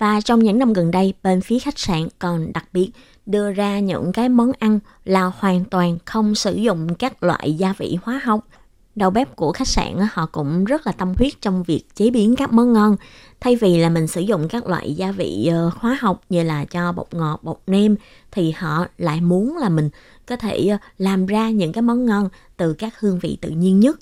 [0.00, 2.90] Và trong những năm gần đây, bên phía khách sạn còn đặc biệt
[3.26, 7.72] đưa ra những cái món ăn là hoàn toàn không sử dụng các loại gia
[7.78, 8.46] vị hóa học.
[8.94, 12.36] Đầu bếp của khách sạn họ cũng rất là tâm huyết trong việc chế biến
[12.36, 12.96] các món ngon.
[13.40, 16.64] Thay vì là mình sử dụng các loại gia vị ờ, hóa học như là
[16.64, 17.96] cho bột ngọt, bột nêm
[18.32, 19.90] thì họ lại muốn là mình
[20.26, 23.80] có thể ờ, làm ra những cái món ngon từ các hương vị tự nhiên
[23.80, 23.98] nhất.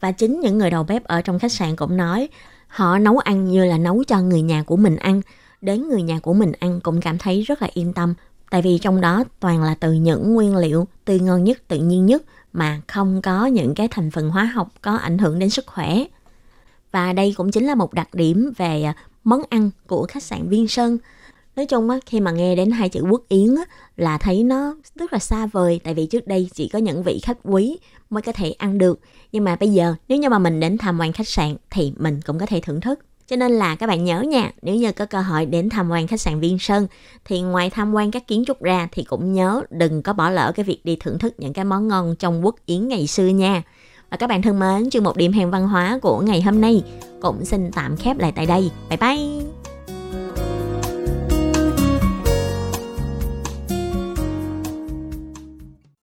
[0.00, 2.28] Và chính những người đầu bếp ở trong khách sạn cũng nói
[2.68, 5.22] họ nấu ăn như là nấu cho người nhà của mình ăn.
[5.60, 8.14] Đến người nhà của mình ăn cũng cảm thấy rất là yên tâm.
[8.50, 12.06] Tại vì trong đó toàn là từ những nguyên liệu tươi ngon nhất, tự nhiên
[12.06, 15.66] nhất mà không có những cái thành phần hóa học có ảnh hưởng đến sức
[15.66, 16.04] khỏe.
[16.92, 18.94] Và đây cũng chính là một đặc điểm về à,
[19.24, 20.98] món ăn của khách sạn Viên Sơn
[21.58, 23.62] nói chung á khi mà nghe đến hai chữ quốc yến á
[23.96, 27.20] là thấy nó rất là xa vời tại vì trước đây chỉ có những vị
[27.22, 27.78] khách quý
[28.10, 29.00] mới có thể ăn được
[29.32, 32.20] nhưng mà bây giờ nếu như mà mình đến tham quan khách sạn thì mình
[32.26, 33.00] cũng có thể thưởng thức
[33.30, 36.06] cho nên là các bạn nhớ nha, nếu như có cơ hội đến tham quan
[36.06, 36.86] khách sạn Viên Sơn
[37.24, 40.52] thì ngoài tham quan các kiến trúc ra thì cũng nhớ đừng có bỏ lỡ
[40.56, 43.62] cái việc đi thưởng thức những cái món ngon trong quốc yến ngày xưa nha.
[44.10, 46.82] Và các bạn thân mến, chương một điểm hẹn văn hóa của ngày hôm nay
[47.20, 48.70] cũng xin tạm khép lại tại đây.
[48.88, 49.57] Bye bye!